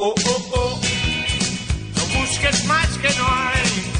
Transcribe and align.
oh, 0.00 0.14
oh, 0.26 0.50
oh. 0.54 0.80
No 1.96 2.20
busques 2.20 2.64
más 2.64 2.88
que 2.98 3.08
no 3.18 3.26
hay. 3.26 3.92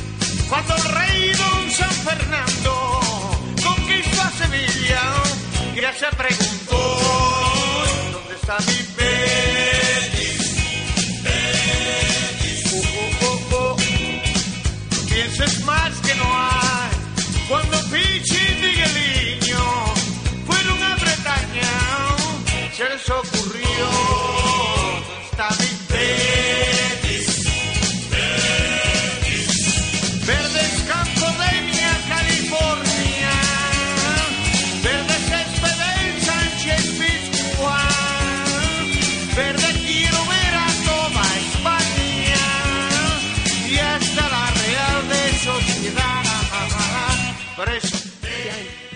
Cuando 0.49 0.75
el 0.77 0.85
rey 0.85 1.33
don 1.33 1.71
San 1.71 1.91
Fernando 1.91 3.01
conquistó 3.63 4.23
a 4.23 4.31
Sevilla, 4.31 5.03
ya 5.81 5.93
se 5.93 6.07
preguntó, 6.17 6.60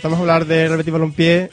Vamos 0.04 0.18
a 0.18 0.20
hablar 0.20 0.44
de 0.44 0.66
Real 0.66 0.76
Betis 0.76 0.92
Balompié. 0.92 1.50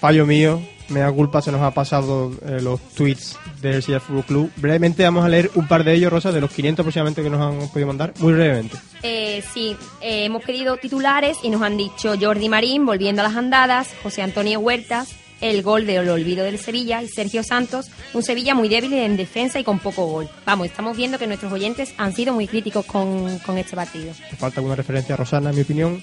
Fallo 0.00 0.26
mío. 0.26 0.60
Me 0.88 0.98
da 0.98 1.12
culpa, 1.12 1.40
se 1.40 1.52
nos 1.52 1.62
ha 1.62 1.70
pasado 1.70 2.32
eh, 2.44 2.60
los 2.60 2.80
tweets 2.94 3.38
del 3.60 3.82
Sevilla 3.82 4.00
Fútbol 4.00 4.24
Club. 4.24 4.52
Brevemente 4.56 5.04
vamos 5.04 5.24
a 5.24 5.28
leer 5.28 5.52
un 5.54 5.68
par 5.68 5.84
de 5.84 5.94
ellos, 5.94 6.12
Rosa, 6.12 6.32
de 6.32 6.40
los 6.40 6.50
500 6.50 6.82
aproximadamente 6.82 7.22
que 7.22 7.30
nos 7.30 7.40
han 7.40 7.68
podido 7.68 7.86
mandar. 7.86 8.14
Muy 8.18 8.32
brevemente. 8.32 8.76
Eh, 9.04 9.44
sí, 9.54 9.76
eh, 10.00 10.24
hemos 10.24 10.42
pedido 10.42 10.76
titulares 10.76 11.38
y 11.44 11.50
nos 11.50 11.62
han 11.62 11.76
dicho 11.76 12.14
Jordi 12.20 12.48
Marín 12.48 12.84
volviendo 12.84 13.22
a 13.22 13.24
las 13.24 13.36
andadas, 13.36 13.94
José 14.02 14.22
Antonio 14.22 14.58
Huertas, 14.58 15.14
el 15.40 15.62
gol 15.62 15.86
de 15.86 15.96
El 15.96 16.08
Olvido 16.08 16.44
del 16.44 16.58
Sevilla 16.58 17.02
y 17.02 17.08
Sergio 17.08 17.42
Santos, 17.42 17.90
un 18.14 18.22
Sevilla 18.22 18.54
muy 18.54 18.68
débil 18.68 18.92
en 18.94 19.16
defensa 19.16 19.58
y 19.60 19.64
con 19.64 19.78
poco 19.78 20.06
gol. 20.06 20.28
Vamos, 20.46 20.66
estamos 20.66 20.96
viendo 20.96 21.18
que 21.18 21.26
nuestros 21.26 21.52
oyentes 21.52 21.92
han 21.98 22.14
sido 22.14 22.32
muy 22.32 22.46
críticos 22.48 22.84
con, 22.86 23.38
con 23.40 23.58
este 23.58 23.76
partido. 23.76 24.12
Falta 24.38 24.60
alguna 24.60 24.76
referencia 24.76 25.14
a 25.14 25.18
Rosana, 25.18 25.50
en 25.50 25.56
mi 25.56 25.62
opinión, 25.62 26.02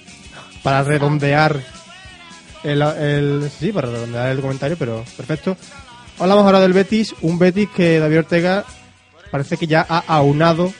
para 0.62 0.82
redondear 0.84 1.60
el, 2.62 2.80
el- 2.82 3.50
sí, 3.58 3.72
para 3.72 3.90
redondear 3.90 4.30
el 4.30 4.40
comentario, 4.40 4.76
pero 4.78 5.04
perfecto. 5.16 5.56
Hablamos 6.18 6.44
ahora 6.44 6.60
del 6.60 6.72
Betis, 6.72 7.14
un 7.22 7.38
Betis 7.38 7.68
que 7.74 7.98
David 7.98 8.18
Ortega 8.20 8.64
parece 9.30 9.56
que 9.56 9.66
ya 9.66 9.84
ha 9.88 9.98
aunado. 10.06 10.72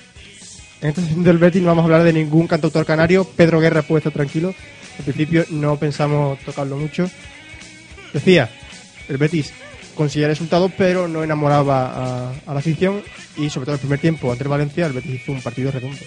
En 0.81 0.91
esta 0.91 1.01
sesión 1.03 1.25
del 1.25 1.39
Betis 1.39 1.61
no 1.61 1.69
vamos 1.69 1.83
a 1.83 1.85
hablar 1.87 2.05
de 2.05 2.13
ningún 2.13 2.47
cantautor 2.47 2.87
canario. 2.87 3.25
Pedro 3.25 3.59
Guerra 3.59 3.83
puede 3.83 3.99
estar 3.99 4.13
tranquilo. 4.13 4.55
Al 4.99 5.05
principio 5.05 5.45
no 5.51 5.77
pensamos 5.77 6.39
tocarlo 6.41 6.77
mucho. 6.77 7.11
Decía, 8.15 8.49
el 9.09 9.19
Betis 9.19 9.53
consiguió 9.95 10.29
resultados, 10.29 10.73
pero 10.79 11.09
no 11.09 11.23
enamoraba 11.23 12.31
a, 12.47 12.53
la 12.53 12.59
afición. 12.59 13.03
Y 13.37 13.51
sobre 13.51 13.67
todo 13.67 13.75
el 13.75 13.81
primer 13.81 13.99
tiempo 13.99 14.31
ante 14.31 14.45
el 14.45 14.49
Valencia, 14.49 14.87
el 14.87 14.93
Betis 14.93 15.21
hizo 15.21 15.33
un 15.33 15.43
partido 15.43 15.71
redondo. 15.71 15.99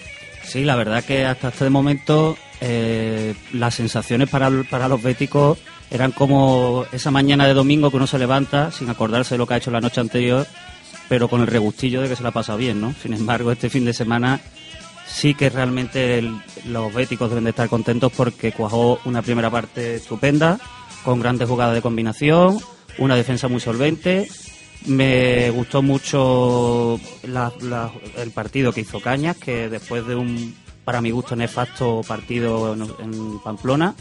Sí, 0.42 0.64
la 0.64 0.76
verdad 0.76 1.04
que 1.04 1.26
hasta 1.26 1.48
este 1.48 1.68
momento 1.68 2.36
eh, 2.60 3.34
las 3.52 3.74
sensaciones 3.74 4.30
para, 4.30 4.50
para 4.70 4.88
los 4.88 5.02
béticos 5.02 5.58
eran 5.90 6.12
como 6.12 6.86
esa 6.90 7.10
mañana 7.10 7.46
de 7.46 7.54
domingo 7.54 7.90
que 7.90 7.98
uno 7.98 8.06
se 8.06 8.18
levanta 8.18 8.70
sin 8.70 8.88
acordarse 8.88 9.34
de 9.34 9.38
lo 9.38 9.46
que 9.46 9.54
ha 9.54 9.56
hecho 9.58 9.70
la 9.70 9.80
noche 9.80 10.00
anterior, 10.00 10.46
pero 11.08 11.28
con 11.28 11.42
el 11.42 11.46
regustillo 11.46 12.00
de 12.00 12.08
que 12.08 12.16
se 12.16 12.22
la 12.22 12.30
ha 12.30 12.32
pasado 12.32 12.58
bien, 12.58 12.80
¿no? 12.80 12.94
Sin 13.02 13.12
embargo, 13.12 13.52
este 13.52 13.68
fin 13.68 13.84
de 13.84 13.92
semana 13.92 14.40
sí 15.06 15.34
que 15.34 15.50
realmente 15.50 16.22
los 16.66 16.92
béticos 16.92 17.30
deben 17.30 17.44
de 17.44 17.50
estar 17.50 17.68
contentos 17.68 18.12
porque 18.14 18.52
cuajó 18.52 19.00
una 19.04 19.22
primera 19.22 19.50
parte 19.50 19.96
estupenda, 19.96 20.58
con 21.08 21.20
grandes 21.20 21.48
jugadas 21.48 21.74
de 21.74 21.80
combinación, 21.80 22.58
una 22.98 23.16
defensa 23.16 23.48
muy 23.48 23.60
solvente. 23.60 24.28
Me 24.84 25.48
gustó 25.48 25.80
mucho 25.80 27.00
la- 27.22 27.50
el 28.18 28.30
partido 28.30 28.74
que 28.74 28.82
hizo 28.82 29.00
Cañas, 29.00 29.38
que 29.38 29.70
después 29.70 30.06
de 30.06 30.14
un, 30.14 30.54
para 30.84 31.00
mi 31.00 31.10
gusto, 31.10 31.34
nefasto 31.34 32.02
partido 32.06 32.74
en, 32.74 33.38
Pamplona, 33.38 33.94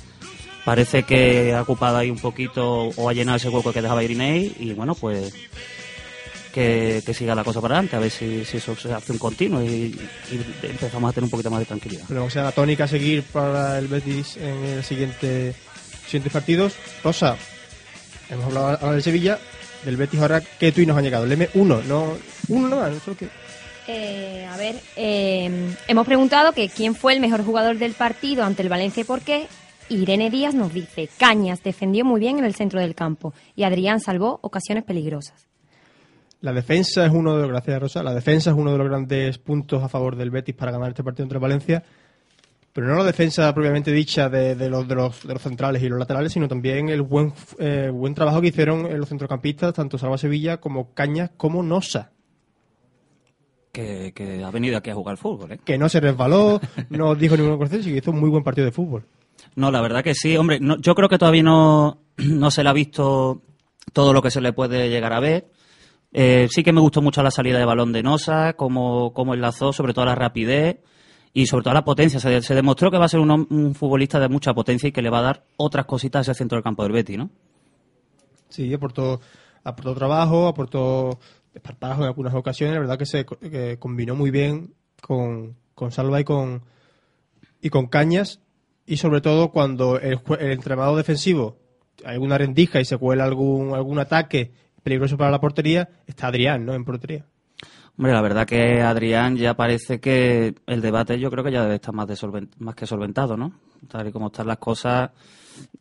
parece 0.66 1.03
que 1.03 1.53
ha 1.53 1.62
ocupado 1.62 1.95
ahí 1.95 2.12
un 2.12 2.19
poquito 2.19 2.90
o 2.90 3.07
ha 3.07 3.13
llenado 3.13 3.38
ese 3.38 3.47
hueco 3.47 3.72
que 3.72 3.81
dejaba 3.81 4.03
Irinei 4.03 4.57
y 4.59 4.74
bueno, 4.74 4.94
pues 4.94 5.34
que, 6.53 7.01
siga 7.13 7.35
la 7.35 7.45
cosa 7.45 7.62
para 7.62 7.75
adelante, 7.75 7.95
a 7.95 8.00
ver 8.00 8.12
si, 8.12 8.44
si 8.44 8.57
eso 8.57 8.75
se 8.75 8.91
hace 8.91 9.13
un 9.13 9.18
continuo 9.18 9.63
y, 9.63 9.97
y 10.29 10.41
empezamos 10.63 11.09
a 11.09 11.13
tener 11.13 11.24
un 11.24 11.29
poquito 11.31 11.51
más 11.51 11.59
de 11.59 11.68
tranquilidad. 11.68 12.03
Pero 12.09 12.25
o 12.25 12.29
sea, 12.29 12.44
la 12.44 12.51
tónica 12.51 12.84
a 12.84 12.88
seguir 12.89 13.24
para 13.24 13.79
el 13.79 13.88
Betis 13.88 14.35
en 14.35 14.66
el 14.66 14.84
siguiente 14.84 15.56
siguientes 16.07 16.34
partidos. 16.34 16.75
Rosa, 17.03 17.38
hemos 18.29 18.45
hablado 18.45 18.68
ahora 18.68 18.94
del 18.94 19.03
Sevilla, 19.03 19.40
del 19.85 19.97
Betis 19.97 20.19
ahora, 20.19 20.41
¿qué 20.41 20.72
tweets 20.72 20.88
nos 20.88 20.97
han 20.97 21.03
llegado? 21.03 21.25
El 21.25 21.31
M1, 21.31 21.84
no, 21.84 22.18
uno 22.50 22.68
nomás, 22.68 22.91
no 22.91 23.00
solo 23.00 23.18
que... 23.18 23.29
Eh, 23.90 24.45
a 24.45 24.57
ver, 24.57 24.75
eh, 24.97 25.73
hemos 25.88 26.06
preguntado 26.06 26.51
que 26.51 26.68
quién 26.68 26.94
fue 26.94 27.13
el 27.13 27.22
mejor 27.22 27.45
jugador 27.45 27.78
del 27.78 27.94
partido 27.94 28.44
ante 28.44 28.62
el 28.62 28.69
Valencia 28.69 29.01
y 29.01 29.06
por 29.06 29.22
qué. 29.22 29.47
Irene 29.90 30.29
Díaz 30.29 30.53
nos 30.53 30.73
dice, 30.73 31.07
Cañas 31.18 31.63
defendió 31.63 32.03
muy 32.03 32.19
bien 32.19 32.39
en 32.39 32.44
el 32.44 32.56
centro 32.56 32.81
del 32.81 32.94
campo 32.94 33.34
y 33.56 33.63
Adrián 33.63 34.01
salvó 34.01 34.39
ocasiones 34.41 34.84
peligrosas. 34.84 35.47
La 36.41 36.51
defensa 36.51 37.06
es 37.06 37.12
uno 37.12 37.35
de 37.35 37.41
los, 37.41 37.50
gracias 37.50 37.79
Rosa, 37.79 38.03
la 38.03 38.13
defensa 38.13 38.51
es 38.51 38.56
uno 38.56 38.72
de 38.72 38.78
los 38.78 38.88
grandes 38.88 39.38
puntos 39.38 39.81
a 39.81 39.89
favor 39.89 40.16
del 40.16 40.29
Betis 40.29 40.56
para 40.56 40.72
ganar 40.72 40.89
este 40.89 41.03
partido 41.03 41.24
entre 41.24 41.39
Valencia, 41.39 41.84
pero 42.77 42.89
no 42.89 42.95
la 42.97 43.05
defensa 43.05 43.51
propiamente 43.55 43.91
dicha 43.91 44.29
de, 44.29 44.53
de 44.53 44.69
los, 44.69 44.88
de, 44.88 44.93
los, 44.93 45.25
de 45.25 45.33
los 45.33 45.41
centrales 45.41 45.81
y 45.81 45.89
los 45.89 45.97
laterales, 45.97 46.31
sino 46.31 46.47
también 46.47 46.89
el 46.89 47.01
buen, 47.01 47.33
eh, 47.57 47.89
buen 47.91 48.13
trabajo 48.13 48.39
que 48.39 48.49
hicieron 48.49 48.85
eh, 48.85 48.95
los 48.95 49.09
centrocampistas, 49.09 49.73
tanto 49.73 49.97
Salva 49.97 50.19
Sevilla 50.19 50.57
como 50.57 50.93
Cañas 50.93 51.31
como 51.38 51.63
Nosa. 51.63 52.11
Que, 53.71 54.11
que 54.15 54.43
ha 54.43 54.51
venido 54.51 54.77
aquí 54.77 54.91
a 54.91 54.93
jugar 54.93 55.17
fútbol, 55.17 55.53
¿eh? 55.53 55.59
que 55.65 55.79
no 55.79 55.89
se 55.89 55.99
resbaló, 55.99 56.61
no 56.91 57.15
dijo 57.15 57.35
ninguna 57.35 57.57
cosa, 57.57 57.77
y 57.77 57.83
que 57.83 57.97
hizo 57.97 58.11
un 58.11 58.19
muy 58.19 58.29
buen 58.29 58.43
partido 58.43 58.65
de 58.65 58.71
fútbol. 58.71 59.05
No, 59.55 59.71
la 59.71 59.81
verdad 59.81 60.03
que 60.03 60.13
sí. 60.13 60.38
Hombre, 60.38 60.59
no- 60.59 60.77
yo 60.77 60.94
creo 60.94 61.09
que 61.09 61.17
todavía 61.17 61.41
no, 61.41 62.03
no 62.17 62.51
se 62.51 62.63
le 62.63 62.69
ha 62.69 62.73
visto 62.73 63.41
todo 63.91 64.13
lo 64.13 64.21
que 64.21 64.29
se 64.29 64.39
le 64.41 64.53
puede 64.53 64.89
llegar 64.91 65.13
a 65.13 65.19
ver. 65.19 65.47
Eh, 66.13 66.47
sí 66.51 66.63
que 66.63 66.73
me 66.73 66.79
gustó 66.81 67.01
mucho 67.01 67.23
la 67.23 67.31
salida 67.31 67.57
de 67.57 67.65
balón 67.65 67.91
de 67.91 68.03
Nosa, 68.03 68.53
cómo, 68.53 69.13
cómo 69.13 69.33
enlazó, 69.33 69.73
sobre 69.73 69.95
todo 69.95 70.05
la 70.05 70.13
rapidez 70.15 70.77
y 71.33 71.45
sobre 71.47 71.63
todo 71.63 71.73
la 71.73 71.83
potencia. 71.83 72.19
Se, 72.19 72.41
se 72.41 72.55
demostró 72.55 72.91
que 72.91 72.97
va 72.97 73.05
a 73.05 73.09
ser 73.09 73.19
un, 73.19 73.47
un 73.49 73.75
futbolista 73.75 74.19
de 74.19 74.29
mucha 74.29 74.53
potencia 74.53 74.88
y 74.88 74.91
que 74.91 75.01
le 75.01 75.09
va 75.09 75.19
a 75.19 75.23
dar 75.23 75.43
otras 75.57 75.85
cositas 75.85 76.27
a 76.27 76.31
ese 76.31 76.38
centro 76.38 76.57
del 76.57 76.63
campo 76.63 76.83
del 76.83 76.91
Betis, 76.91 77.17
¿no? 77.17 77.29
Sí, 78.49 78.73
aportó, 78.73 79.19
aportó 79.63 79.93
trabajo, 79.93 80.47
aportó 80.47 81.19
esparpajo 81.53 82.01
en 82.01 82.07
algunas 82.07 82.33
ocasiones, 82.33 82.75
la 82.75 82.81
verdad 82.81 82.97
que 82.97 83.05
se 83.05 83.25
que 83.25 83.77
combinó 83.79 84.15
muy 84.15 84.31
bien 84.31 84.73
con, 85.01 85.55
con 85.73 85.91
Salva 85.91 86.21
y 86.21 86.23
con, 86.23 86.61
y 87.61 87.69
con 87.69 87.88
Cañas, 87.88 88.39
y 88.85 88.97
sobre 88.97 89.21
todo 89.21 89.51
cuando 89.51 89.99
el, 89.99 90.19
el 90.39 90.51
entrenador 90.51 90.95
defensivo 90.95 91.57
hay 92.05 92.13
alguna 92.13 92.38
rendija 92.38 92.79
y 92.79 92.85
se 92.85 92.97
cuela 92.97 93.25
algún, 93.25 93.73
algún 93.73 93.99
ataque 93.99 94.51
peligroso 94.83 95.17
para 95.17 95.31
la 95.31 95.41
portería, 95.41 95.89
está 96.05 96.27
Adrián, 96.27 96.65
¿no? 96.65 96.73
En 96.73 96.85
portería. 96.85 97.25
Hombre, 97.97 98.13
la 98.13 98.22
verdad 98.22 98.46
que 98.46 98.81
Adrián 98.81 99.38
ya 99.38 99.56
parece 99.56 100.00
que 100.00 100.53
el 100.68 100.81
debate 100.81 101.19
yo 101.19 101.31
creo 101.31 101.44
que 101.44 101.52
ya 101.52 101.63
debe 101.63 101.75
estar 101.75 101.96
más, 101.96 102.08
que 102.75 102.85
solventado, 102.85 103.35
¿no? 103.35 103.53
Tal 103.88 104.08
y 104.08 104.12
como 104.12 104.28
están 104.28 104.46
las 104.47 104.59
cosas, 104.59 105.10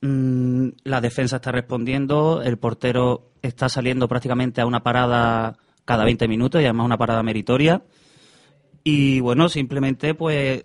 mm, 0.01 0.69
la 0.85 1.01
defensa 1.03 1.37
está 1.37 1.53
respondiendo, 1.53 2.41
el 2.43 2.57
portero 2.57 3.33
está 3.43 3.69
saliendo 3.69 4.09
prácticamente 4.09 4.63
a 4.63 4.67
una 4.67 4.83
parada 4.83 5.59
cada 5.85 6.05
20 6.05 6.27
minutos 6.27 6.61
y 6.63 6.65
además 6.65 6.87
una 6.87 6.97
parada 6.97 7.23
meritoria. 7.23 7.83
Y 8.83 9.21
bueno, 9.21 9.49
simplemente 9.51 10.15
pues 10.15 10.65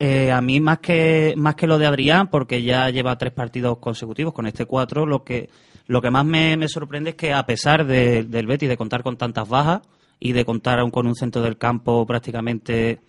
eh, 0.00 0.32
a 0.32 0.40
mí 0.40 0.60
más 0.60 0.78
que 0.80 1.34
más 1.36 1.54
que 1.54 1.66
lo 1.68 1.78
de 1.78 1.86
Adrián, 1.86 2.28
porque 2.30 2.62
ya 2.64 2.90
lleva 2.90 3.16
tres 3.16 3.32
partidos 3.32 3.78
consecutivos 3.78 4.32
con 4.32 4.46
este 4.46 4.64
cuatro, 4.66 5.06
lo 5.06 5.22
que 5.22 5.50
lo 5.86 6.00
que 6.02 6.10
más 6.10 6.24
me, 6.24 6.56
me 6.56 6.68
sorprende 6.68 7.10
es 7.10 7.16
que 7.16 7.32
a 7.32 7.44
pesar 7.46 7.86
de- 7.86 8.24
del 8.24 8.46
Betis 8.46 8.68
de 8.68 8.76
contar 8.76 9.02
con 9.02 9.16
tantas 9.16 9.48
bajas 9.48 9.82
y 10.20 10.32
de 10.32 10.44
contar 10.44 10.78
aún 10.78 10.90
con 10.90 11.06
un 11.06 11.14
centro 11.14 11.40
del 11.42 11.56
campo 11.56 12.06
prácticamente 12.06 13.00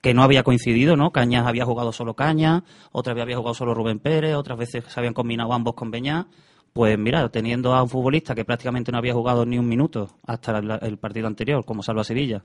que 0.00 0.14
no 0.14 0.22
había 0.22 0.42
coincidido, 0.42 0.96
¿no? 0.96 1.10
Cañas 1.10 1.46
había 1.46 1.64
jugado 1.64 1.92
solo 1.92 2.14
Cañas, 2.14 2.62
otras 2.92 3.14
veces 3.14 3.24
había 3.24 3.36
jugado 3.36 3.54
solo 3.54 3.74
Rubén 3.74 3.98
Pérez, 3.98 4.34
otras 4.34 4.56
veces 4.56 4.84
se 4.86 5.00
habían 5.00 5.12
combinado 5.12 5.52
ambos 5.52 5.74
con 5.74 5.90
Beñá. 5.90 6.28
Pues 6.72 6.96
mira, 6.96 7.28
teniendo 7.28 7.74
a 7.74 7.82
un 7.82 7.88
futbolista 7.88 8.34
que 8.34 8.44
prácticamente 8.44 8.92
no 8.92 8.98
había 8.98 9.12
jugado 9.12 9.44
ni 9.44 9.58
un 9.58 9.68
minuto 9.68 10.08
hasta 10.24 10.58
el, 10.58 10.98
partido 10.98 11.26
anterior, 11.26 11.64
como 11.64 11.82
Salva 11.82 12.04
Sevilla, 12.04 12.44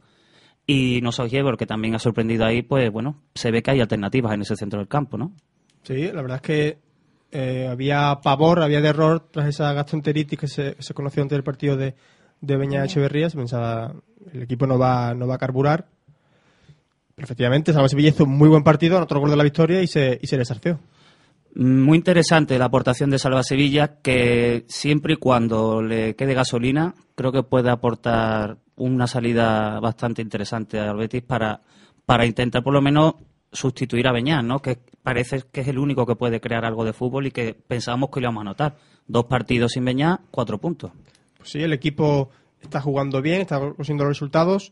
y 0.66 1.00
no 1.04 1.12
soy 1.12 1.30
que 1.30 1.68
también 1.68 1.94
ha 1.94 2.00
sorprendido 2.00 2.44
ahí, 2.44 2.64
pues 2.64 2.92
bueno, 2.92 3.22
se 3.36 3.52
ve 3.52 3.62
que 3.62 3.70
hay 3.70 3.82
alternativas 3.82 4.34
en 4.34 4.42
ese 4.42 4.56
centro 4.56 4.80
del 4.80 4.88
campo, 4.88 5.16
¿no? 5.16 5.34
Sí, 5.84 6.12
la 6.12 6.24
verdad 6.24 6.38
es 6.38 6.42
que 6.42 6.80
eh, 7.32 7.68
había 7.70 8.20
pavor, 8.24 8.64
había 8.64 8.82
de 8.82 8.90
error 8.90 9.28
tras 9.30 9.48
esa 9.48 9.72
gastroenteritis 9.74 10.40
que 10.40 10.48
se, 10.48 10.76
se 10.82 10.94
conoció 10.96 11.22
antes 11.22 11.36
del 11.36 11.44
partido 11.44 11.78
de, 11.78 11.94
de 12.42 12.58
Beña 12.58 12.86
Echeverría, 12.86 13.30
se 13.30 13.38
pensaba 13.38 13.96
el 14.34 14.44
equipo 14.44 14.68
no 14.68 14.78
va, 14.78 15.14
no 15.14 15.28
va 15.28 15.36
a 15.36 15.40
carburar. 15.40 15.88
Pero 17.16 17.26
efectivamente, 17.26 17.72
Salva 17.72 17.88
Sevilla 17.88 18.10
hizo 18.10 18.26
un 18.26 18.38
muy 18.38 18.50
buen 18.50 18.64
partido, 18.64 18.98
anotó 18.98 19.16
el 19.16 19.22
gol 19.22 19.30
de 19.30 19.38
la 19.38 19.44
victoria 19.44 19.82
y 19.82 19.88
se, 19.88 20.20
y 20.22 20.28
se 20.28 20.38
desarció. 20.38 20.80
Muy 21.56 21.98
interesante 21.98 22.60
la 22.60 22.66
aportación 22.66 23.10
de 23.10 23.20
Salva 23.20 23.44
Sevilla, 23.44 24.00
que 24.02 24.66
siempre 24.68 25.14
y 25.14 25.18
cuando 25.18 25.82
le 25.82 26.16
quede 26.16 26.34
gasolina, 26.34 26.94
creo 27.16 27.32
que 27.32 27.44
puede 27.44 27.70
aportar 27.70 28.58
una 28.76 29.08
salida 29.08 29.80
bastante 29.80 30.22
interesante 30.22 30.78
al 30.80 30.98
Betis 30.98 31.24
para, 31.24 31.62
para 32.06 32.26
intentar 32.26 32.62
por 32.62 32.74
lo 32.74 32.82
menos 32.82 33.14
sustituir 33.54 34.06
a 34.10 34.12
Beñán, 34.12 34.46
¿no? 34.46 34.60
que 34.60 34.80
parece 35.02 35.44
que 35.50 35.62
es 35.62 35.68
el 35.70 35.78
único 35.78 36.06
que 36.06 36.18
puede 36.18 36.42
crear 36.42 36.66
algo 36.66 36.84
de 36.84 36.92
fútbol 36.92 37.28
y 37.28 37.32
que 37.32 37.54
pensábamos 37.54 38.10
que 38.10 38.20
lo 38.20 38.26
íbamos 38.26 38.42
a 38.42 38.50
anotar. 38.50 38.76
Dos 39.08 39.26
partidos 39.26 39.72
sin 39.72 39.86
Beñán, 39.86 40.20
cuatro 40.32 40.58
puntos. 40.58 40.92
Sí, 41.46 41.62
el 41.62 41.74
equipo 41.74 42.30
está 42.62 42.82
jugando 42.82 43.22
bien, 43.22 43.42
está 43.42 43.60
consiguiendo 43.60 44.04
los 44.04 44.18
resultados. 44.18 44.72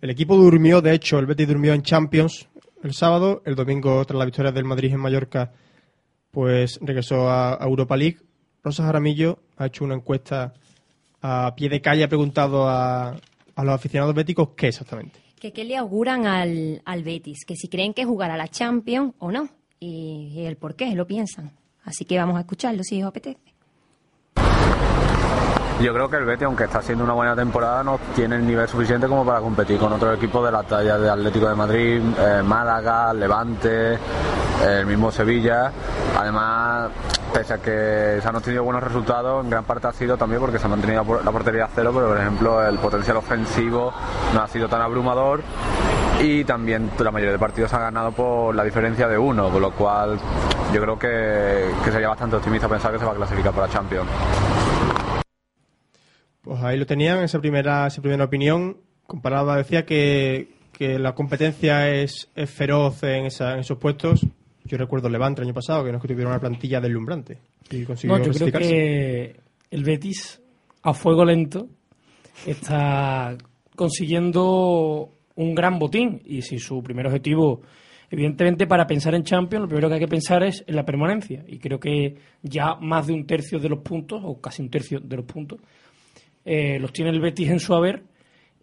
El 0.00 0.10
equipo 0.10 0.36
durmió, 0.36 0.80
de 0.80 0.94
hecho, 0.94 1.18
el 1.18 1.26
Betis 1.26 1.46
durmió 1.46 1.74
en 1.74 1.82
Champions 1.82 2.48
el 2.82 2.94
sábado, 2.94 3.42
el 3.44 3.54
domingo 3.54 4.04
tras 4.04 4.18
la 4.18 4.24
victoria 4.24 4.52
del 4.52 4.64
Madrid 4.64 4.92
en 4.92 5.00
Mallorca, 5.00 5.52
pues 6.30 6.78
regresó 6.80 7.28
a 7.30 7.58
Europa 7.60 7.96
League. 7.96 8.18
Rosa 8.62 8.84
Jaramillo 8.84 9.38
ha 9.56 9.66
hecho 9.66 9.84
una 9.84 9.94
encuesta 9.94 10.54
a 11.20 11.54
pie 11.54 11.68
de 11.68 11.80
calle, 11.80 12.04
ha 12.04 12.08
preguntado 12.08 12.68
a, 12.68 13.10
a 13.10 13.64
los 13.64 13.74
aficionados 13.74 14.14
béticos 14.14 14.50
qué 14.56 14.68
exactamente. 14.68 15.18
¿Que 15.38 15.52
¿Qué 15.52 15.64
le 15.64 15.76
auguran 15.76 16.26
al, 16.26 16.82
al 16.84 17.02
Betis? 17.02 17.44
Que 17.44 17.54
si 17.56 17.68
creen 17.68 17.94
que 17.94 18.04
jugará 18.04 18.36
la 18.36 18.48
Champions 18.48 19.14
o 19.18 19.30
no. 19.30 19.48
Y, 19.80 20.32
y 20.34 20.46
el 20.46 20.56
por 20.56 20.74
qué 20.74 20.94
lo 20.94 21.06
piensan. 21.06 21.52
Así 21.84 22.04
que 22.04 22.18
vamos 22.18 22.36
a 22.36 22.40
escucharlo 22.40 22.82
si 22.82 23.02
os 23.02 23.08
apetece. 23.08 23.38
Yo 25.80 25.94
creo 25.94 26.10
que 26.10 26.16
el 26.16 26.24
Betis, 26.24 26.44
aunque 26.44 26.64
está 26.64 26.78
haciendo 26.78 27.04
una 27.04 27.12
buena 27.12 27.36
temporada, 27.36 27.84
no 27.84 28.00
tiene 28.16 28.34
el 28.34 28.44
nivel 28.44 28.66
suficiente 28.66 29.06
como 29.06 29.24
para 29.24 29.38
competir 29.38 29.78
con 29.78 29.92
otros 29.92 30.16
equipos 30.16 30.44
de 30.44 30.50
la 30.50 30.64
talla 30.64 30.98
de 30.98 31.08
Atlético 31.08 31.48
de 31.48 31.54
Madrid, 31.54 32.02
eh, 32.18 32.42
Málaga, 32.42 33.14
Levante, 33.14 33.94
eh, 33.94 33.98
el 34.80 34.86
mismo 34.86 35.12
Sevilla. 35.12 35.70
Además, 36.18 36.90
pese 37.32 37.54
a 37.54 37.58
que 37.58 38.18
se 38.20 38.28
han 38.28 38.34
obtenido 38.34 38.64
buenos 38.64 38.82
resultados, 38.82 39.44
en 39.44 39.50
gran 39.50 39.62
parte 39.62 39.86
ha 39.86 39.92
sido 39.92 40.16
también 40.16 40.40
porque 40.40 40.58
se 40.58 40.66
ha 40.66 40.68
mantenido 40.68 41.04
la 41.24 41.30
portería 41.30 41.66
a 41.66 41.68
cero, 41.72 41.92
pero 41.94 42.08
por 42.08 42.18
ejemplo 42.18 42.66
el 42.66 42.78
potencial 42.78 43.18
ofensivo 43.18 43.92
no 44.34 44.42
ha 44.42 44.48
sido 44.48 44.68
tan 44.68 44.80
abrumador 44.80 45.42
y 46.20 46.42
también 46.42 46.90
la 46.98 47.12
mayoría 47.12 47.32
de 47.32 47.38
partidos 47.38 47.72
ha 47.74 47.78
ganado 47.78 48.10
por 48.10 48.52
la 48.52 48.64
diferencia 48.64 49.06
de 49.06 49.16
uno, 49.16 49.48
con 49.48 49.62
lo 49.62 49.70
cual 49.70 50.18
yo 50.74 50.80
creo 50.82 50.98
que, 50.98 51.70
que 51.84 51.92
sería 51.92 52.08
bastante 52.08 52.34
optimista 52.34 52.68
pensar 52.68 52.90
que 52.90 52.98
se 52.98 53.04
va 53.04 53.12
a 53.12 53.16
clasificar 53.16 53.52
para 53.52 53.68
Champions. 53.68 54.08
Pues 56.42 56.60
ahí 56.62 56.78
lo 56.78 56.86
tenían, 56.86 57.22
esa 57.22 57.40
primera, 57.40 57.86
esa 57.86 58.00
primera 58.00 58.24
opinión. 58.24 58.78
Comparada, 59.06 59.56
decía 59.56 59.84
que, 59.84 60.48
que 60.72 60.98
la 60.98 61.14
competencia 61.14 61.90
es, 61.90 62.30
es 62.34 62.50
feroz 62.50 63.02
en, 63.02 63.26
esa, 63.26 63.54
en 63.54 63.60
esos 63.60 63.78
puestos. 63.78 64.26
Yo 64.64 64.76
recuerdo 64.76 65.08
Levante 65.08 65.40
el 65.40 65.48
año 65.48 65.54
pasado, 65.54 65.84
que 65.84 65.90
no 65.90 65.96
es 65.96 66.02
que 66.02 66.08
tuviera 66.08 66.30
una 66.30 66.40
plantilla 66.40 66.80
deslumbrante. 66.80 67.38
Y 67.70 67.84
consiguió 67.84 68.18
No, 68.18 68.24
yo 68.24 68.32
creo 68.32 68.52
que 68.52 69.40
el 69.70 69.84
Betis, 69.84 70.42
a 70.82 70.92
fuego 70.92 71.24
lento, 71.24 71.68
está 72.46 73.36
consiguiendo 73.74 75.14
un 75.36 75.54
gran 75.54 75.78
botín. 75.78 76.20
Y 76.24 76.42
si 76.42 76.58
su 76.58 76.82
primer 76.82 77.06
objetivo, 77.06 77.62
evidentemente, 78.10 78.66
para 78.66 78.86
pensar 78.86 79.14
en 79.14 79.22
Champions, 79.22 79.62
lo 79.62 79.68
primero 79.68 79.88
que 79.88 79.94
hay 79.94 80.00
que 80.00 80.08
pensar 80.08 80.42
es 80.42 80.62
en 80.66 80.76
la 80.76 80.84
permanencia. 80.84 81.44
Y 81.46 81.58
creo 81.58 81.80
que 81.80 82.16
ya 82.42 82.74
más 82.74 83.06
de 83.06 83.14
un 83.14 83.26
tercio 83.26 83.58
de 83.58 83.70
los 83.70 83.80
puntos, 83.80 84.20
o 84.22 84.38
casi 84.38 84.60
un 84.60 84.68
tercio 84.68 85.00
de 85.00 85.16
los 85.16 85.24
puntos, 85.24 85.60
eh, 86.50 86.78
los 86.80 86.92
tiene 86.92 87.10
el 87.10 87.20
Betis 87.20 87.50
en 87.50 87.60
su 87.60 87.74
haber. 87.74 88.04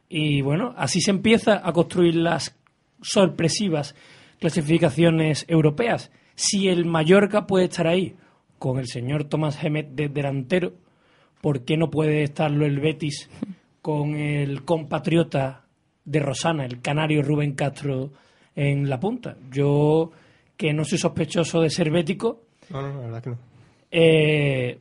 Y 0.10 0.42
bueno, 0.42 0.74
así 0.78 1.02
se 1.02 1.12
empieza 1.12 1.62
a 1.68 1.72
construir 1.74 2.16
las 2.16 2.58
sorpresivas 3.02 3.96
clasificaciones 4.40 5.46
europeas. 5.48 6.12
Si 6.36 6.68
el 6.68 6.86
Mallorca 6.86 7.46
puede 7.46 7.66
estar 7.66 7.88
ahí 7.88 8.16
con 8.58 8.80
el 8.80 8.88
señor 8.88 9.26
Tomás 9.26 9.58
Gemet 9.58 9.90
de 9.90 10.10
delantero, 10.10 10.74
¿por 11.42 11.64
qué 11.66 11.78
no 11.78 11.90
puede 11.90 12.24
estarlo 12.24 12.66
el 12.66 12.80
Betis 12.80 13.30
con 13.82 14.16
el 14.16 14.64
compatriota 14.64 15.66
de 16.06 16.20
Rosana, 16.20 16.66
el 16.66 16.82
canario 16.82 17.22
Rubén 17.22 17.54
Castro, 17.54 18.12
en 18.56 18.90
la 18.90 19.00
punta? 19.00 19.36
Yo, 19.52 20.12
que 20.58 20.74
no 20.74 20.86
soy 20.86 20.98
sospechoso 20.98 21.62
de 21.62 21.70
ser 21.70 21.92
bético, 21.92 22.44
No, 22.70 22.82
no, 22.82 22.94
la 22.94 23.00
verdad 23.02 23.24
que 23.24 23.30
no. 23.32 23.38
eh, 23.92 24.80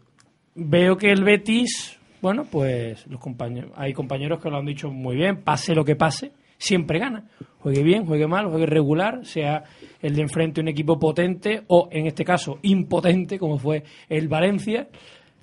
veo 0.55 0.97
que 0.97 1.11
el 1.11 1.25
Betis, 1.25 1.99
bueno, 2.25 2.47
pues 2.51 3.07
los 3.09 3.21
compañeros, 3.21 3.71
hay 3.77 3.93
compañeros 3.93 4.41
que 4.41 4.49
lo 4.49 4.57
han 4.57 4.65
dicho 4.65 4.91
muy 4.91 5.15
bien, 5.15 5.43
pase 5.43 5.75
lo 5.75 5.85
que 5.85 5.95
pase, 5.95 6.33
siempre 6.57 6.99
gana. 6.99 7.29
Juegue 7.59 7.83
bien, 7.83 8.07
juegue 8.07 8.27
mal, 8.27 8.49
juegue 8.49 8.65
regular, 8.65 9.27
sea 9.27 9.65
el 10.01 10.15
de 10.15 10.23
enfrente 10.23 10.63
un 10.63 10.69
equipo 10.69 10.99
potente 10.99 11.65
o, 11.67 11.91
en 11.93 12.07
este 12.07 12.25
caso, 12.25 12.61
impotente, 12.63 13.39
como 13.39 13.59
fue 13.59 13.85
el 14.09 14.29
Valencia, 14.29 14.89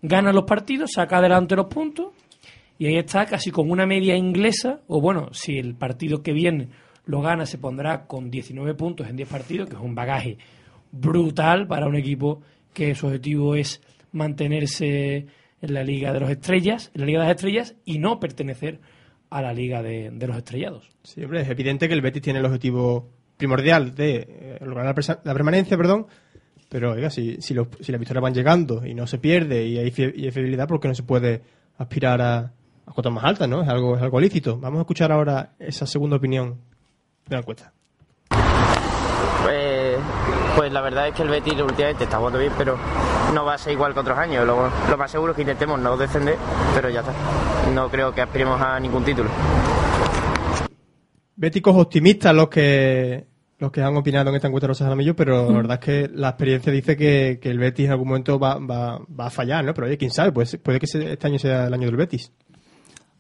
gana 0.02 0.34
los 0.34 0.46
partidos, 0.46 0.94
saca 0.94 1.20
adelante 1.20 1.56
los 1.56 1.68
puntos 1.68 2.14
y 2.80 2.88
ahí 2.88 2.98
está 2.98 3.28
casi 3.28 3.52
con 3.52 3.70
una 3.70 3.86
media 3.86 4.16
inglesa, 4.16 4.82
o 4.88 5.00
bueno, 5.00 5.28
si 5.34 5.60
el 5.60 5.76
partido 5.76 6.24
que 6.24 6.34
viene 6.34 6.70
lo 7.06 7.22
gana, 7.22 7.46
se 7.46 7.60
pondrá 7.60 8.08
con 8.08 8.32
19 8.32 8.74
puntos 8.74 9.08
en 9.08 9.18
10 9.18 9.30
partidos, 9.30 9.70
que 9.70 9.76
es 9.76 9.82
un 9.82 9.94
bagaje 9.94 10.40
brutal 10.92 11.68
para 11.68 11.86
un 11.86 11.96
equipo 11.96 12.42
que 12.74 12.96
su 12.96 13.06
objetivo 13.06 13.54
es 13.54 13.84
mantenerse 14.14 15.28
en 15.62 15.74
la 15.74 15.84
Liga 15.84 16.12
de 16.14 16.20
los 16.20 16.30
Estrellas, 16.30 16.92
en 16.94 17.02
la 17.02 17.08
Liga 17.08 17.20
de 17.22 17.26
las 17.28 17.36
Estrellas, 17.36 17.76
y 17.86 18.00
no 18.00 18.20
pertenecer 18.20 18.80
a 19.30 19.42
la 19.42 19.54
Liga 19.54 19.82
de, 19.82 20.10
de 20.12 20.28
los 20.28 20.36
Estrellados. 20.38 20.90
Sí, 21.04 21.24
hombre, 21.24 21.42
es 21.42 21.50
evidente 21.50 21.88
que 21.88 21.94
el 21.94 22.02
Betis 22.02 22.22
tiene 22.22 22.40
el 22.40 22.46
objetivo 22.46 23.10
primordial 23.38 23.96
de 23.96 24.28
eh, 24.30 24.58
lograr 24.66 24.86
la, 24.86 24.94
presa- 24.96 25.20
la 25.24 25.34
permanencia, 25.34 25.78
perdón. 25.78 26.08
Pero, 26.70 26.92
oiga, 26.94 27.10
si, 27.10 27.42
si, 27.42 27.54
los- 27.54 27.68
si 27.80 27.92
las 27.92 28.00
victorias 28.00 28.22
van 28.24 28.34
llegando 28.34 28.86
y 28.86 28.94
no 28.94 29.08
se 29.08 29.18
pierde 29.18 29.66
y 29.66 29.78
hay, 29.78 29.92
fie- 29.92 30.14
y 30.16 30.26
hay 30.26 30.32
fiabilidad, 30.32 30.68
¿por 30.68 30.80
qué 30.80 30.88
no 30.88 30.96
se 30.96 31.04
puede 31.04 31.42
aspirar 31.78 32.22
a, 32.22 32.38
a 32.86 32.94
cotas 32.94 33.12
más 33.12 33.24
altas, 33.24 33.48
no? 33.50 33.62
Es 33.62 33.70
algo, 33.70 33.96
es 33.98 34.02
algo 34.02 34.20
lícito. 34.20 34.58
Vamos 34.58 34.80
a 34.80 34.82
escuchar 34.82 35.12
ahora 35.12 35.52
esa 35.60 35.86
segunda 35.86 36.18
opinión 36.18 36.58
de 37.28 37.36
la 37.36 37.40
encuesta. 37.40 37.74
Pues, 39.44 39.98
pues 40.56 40.72
la 40.72 40.82
verdad 40.82 41.08
es 41.08 41.14
que 41.16 41.24
el 41.24 41.30
Betis 41.30 41.54
últimamente 41.62 42.04
está 42.04 42.18
jugando 42.18 42.40
bien, 42.40 42.52
pero 42.58 42.78
no 43.34 43.46
va 43.46 43.54
a 43.56 43.58
ser 43.58 43.74
igual 43.74 43.94
que 43.94 44.00
otros 44.00 44.18
años. 44.18 44.46
Lo, 44.46 44.70
lo 44.90 44.98
más 44.98 45.10
seguro 45.12 45.32
es 45.32 45.36
que 45.36 45.42
intentemos 45.44 45.80
no 45.80 45.96
descender, 45.98 46.38
pero 46.76 46.90
ya 46.90 47.02
está. 47.02 47.14
No 47.74 47.90
creo 47.90 48.14
que 48.14 48.22
aspiremos 48.22 48.60
a 48.62 48.80
ningún 48.80 49.04
título. 49.04 49.30
Béticos 51.36 51.76
optimistas 51.76 52.36
los 52.36 52.50
que 52.50 53.26
los 53.58 53.72
que 53.72 53.82
han 53.84 53.96
opinado 53.96 54.30
en 54.32 54.36
esta 54.36 54.48
encuesta 54.48 54.66
de 54.66 54.70
Rosa 54.70 54.86
Jaramillo, 54.86 55.16
pero 55.16 55.48
la 55.52 55.58
verdad 55.58 55.78
es 55.80 55.86
que 55.86 56.10
la 56.16 56.30
experiencia 56.30 56.72
dice 56.74 56.98
que, 56.98 57.38
que 57.40 57.52
el 57.52 57.60
Betis 57.60 57.86
en 57.86 57.92
algún 57.92 58.08
momento 58.08 58.40
va, 58.40 58.56
va, 58.58 58.98
va 59.08 59.28
a 59.28 59.30
fallar, 59.30 59.64
¿no? 59.64 59.72
Pero 59.76 59.86
oye, 59.86 60.00
quién 60.00 60.10
sabe, 60.10 60.32
pues, 60.32 60.58
puede 60.58 60.80
que 60.80 60.88
se- 60.88 61.14
este 61.14 61.28
año 61.28 61.38
sea 61.38 61.68
el 61.68 61.74
año 61.76 61.86
del 61.86 61.96
Betis. 61.96 62.32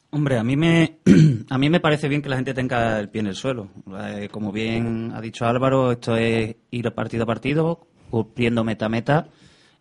Hombre, 0.10 0.40
a 0.40 0.44
mí 0.44 0.58
me 0.58 0.98
a 1.50 1.58
mí 1.60 1.70
me 1.70 1.80
parece 1.80 2.08
bien 2.10 2.24
que 2.24 2.30
la 2.30 2.38
gente 2.38 2.56
tenga 2.56 3.00
el 3.00 3.10
pie 3.10 3.22
en 3.22 3.28
el 3.28 3.36
suelo. 3.36 3.68
Eh, 4.04 4.30
como 4.32 4.52
bien 4.52 5.12
ha 5.16 5.22
dicho 5.22 5.46
Álvaro, 5.46 5.92
esto 5.92 6.16
es 6.18 6.56
ir 6.72 6.92
partido 6.92 7.24
a 7.24 7.28
partido, 7.28 7.86
cumpliendo 8.10 8.64
meta 8.64 8.88
a 8.88 8.90
meta. 8.90 9.28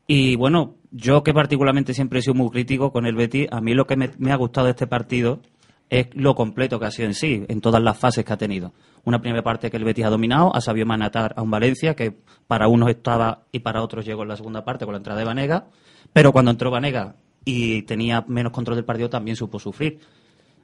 Y 0.06 0.36
bueno, 0.36 0.74
yo 0.90 1.22
que 1.22 1.32
particularmente 1.32 1.94
siempre 1.94 2.18
he 2.18 2.22
sido 2.22 2.34
muy 2.34 2.50
crítico 2.50 2.92
con 2.92 3.06
el 3.06 3.14
Betis, 3.14 3.48
a 3.50 3.60
mí 3.60 3.74
lo 3.74 3.86
que 3.86 3.96
me, 3.96 4.32
ha 4.32 4.36
gustado 4.36 4.66
de 4.66 4.72
este 4.72 4.86
partido 4.86 5.40
es 5.88 6.08
lo 6.14 6.34
completo 6.34 6.78
que 6.78 6.86
ha 6.86 6.90
sido 6.90 7.06
en 7.08 7.14
sí, 7.14 7.44
en 7.48 7.60
todas 7.60 7.82
las 7.82 7.96
fases 7.98 8.24
que 8.24 8.32
ha 8.32 8.36
tenido. 8.36 8.72
Una 9.04 9.20
primera 9.20 9.42
parte 9.42 9.70
que 9.70 9.76
el 9.76 9.84
Betis 9.84 10.04
ha 10.04 10.10
dominado, 10.10 10.54
ha 10.54 10.60
sabido 10.60 10.86
manatar 10.86 11.32
a 11.36 11.42
un 11.42 11.50
Valencia 11.50 11.94
que 11.94 12.16
para 12.46 12.68
unos 12.68 12.90
estaba 12.90 13.44
y 13.52 13.60
para 13.60 13.82
otros 13.82 14.04
llegó 14.04 14.22
en 14.22 14.28
la 14.28 14.36
segunda 14.36 14.64
parte 14.64 14.84
con 14.84 14.92
la 14.92 14.98
entrada 14.98 15.18
de 15.20 15.26
Vanega, 15.26 15.66
pero 16.12 16.32
cuando 16.32 16.50
entró 16.50 16.70
Vanega 16.70 17.16
y 17.44 17.82
tenía 17.82 18.24
menos 18.28 18.52
control 18.52 18.76
del 18.76 18.84
partido 18.84 19.08
también 19.08 19.36
supo 19.36 19.58
sufrir. 19.58 19.98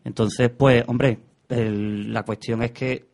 Entonces, 0.05 0.51
pues, 0.51 0.85
hombre, 0.87 1.19
el- 1.49 2.13
la 2.13 2.25
cuestión 2.25 2.63
es 2.63 2.73
que 2.73 3.07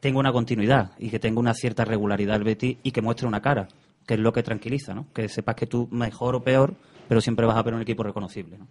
tenga 0.00 0.18
una 0.18 0.32
continuidad 0.32 0.92
y 0.98 1.10
que 1.10 1.18
tenga 1.18 1.40
una 1.40 1.54
cierta 1.54 1.84
regularidad 1.84 2.36
el 2.36 2.44
Betis 2.44 2.76
y 2.82 2.90
que 2.90 3.02
muestre 3.02 3.26
una 3.26 3.40
cara, 3.40 3.66
que 4.06 4.14
es 4.14 4.20
lo 4.20 4.32
que 4.32 4.42
tranquiliza, 4.42 4.94
¿no? 4.94 5.06
Que 5.12 5.28
sepas 5.28 5.56
que 5.56 5.66
tú, 5.66 5.88
mejor 5.90 6.36
o 6.36 6.42
peor, 6.42 6.74
pero 7.08 7.20
siempre 7.20 7.44
vas 7.44 7.56
a 7.56 7.62
ver 7.62 7.74
un 7.74 7.82
equipo 7.82 8.02
reconocible, 8.02 8.58
¿no? 8.58 8.66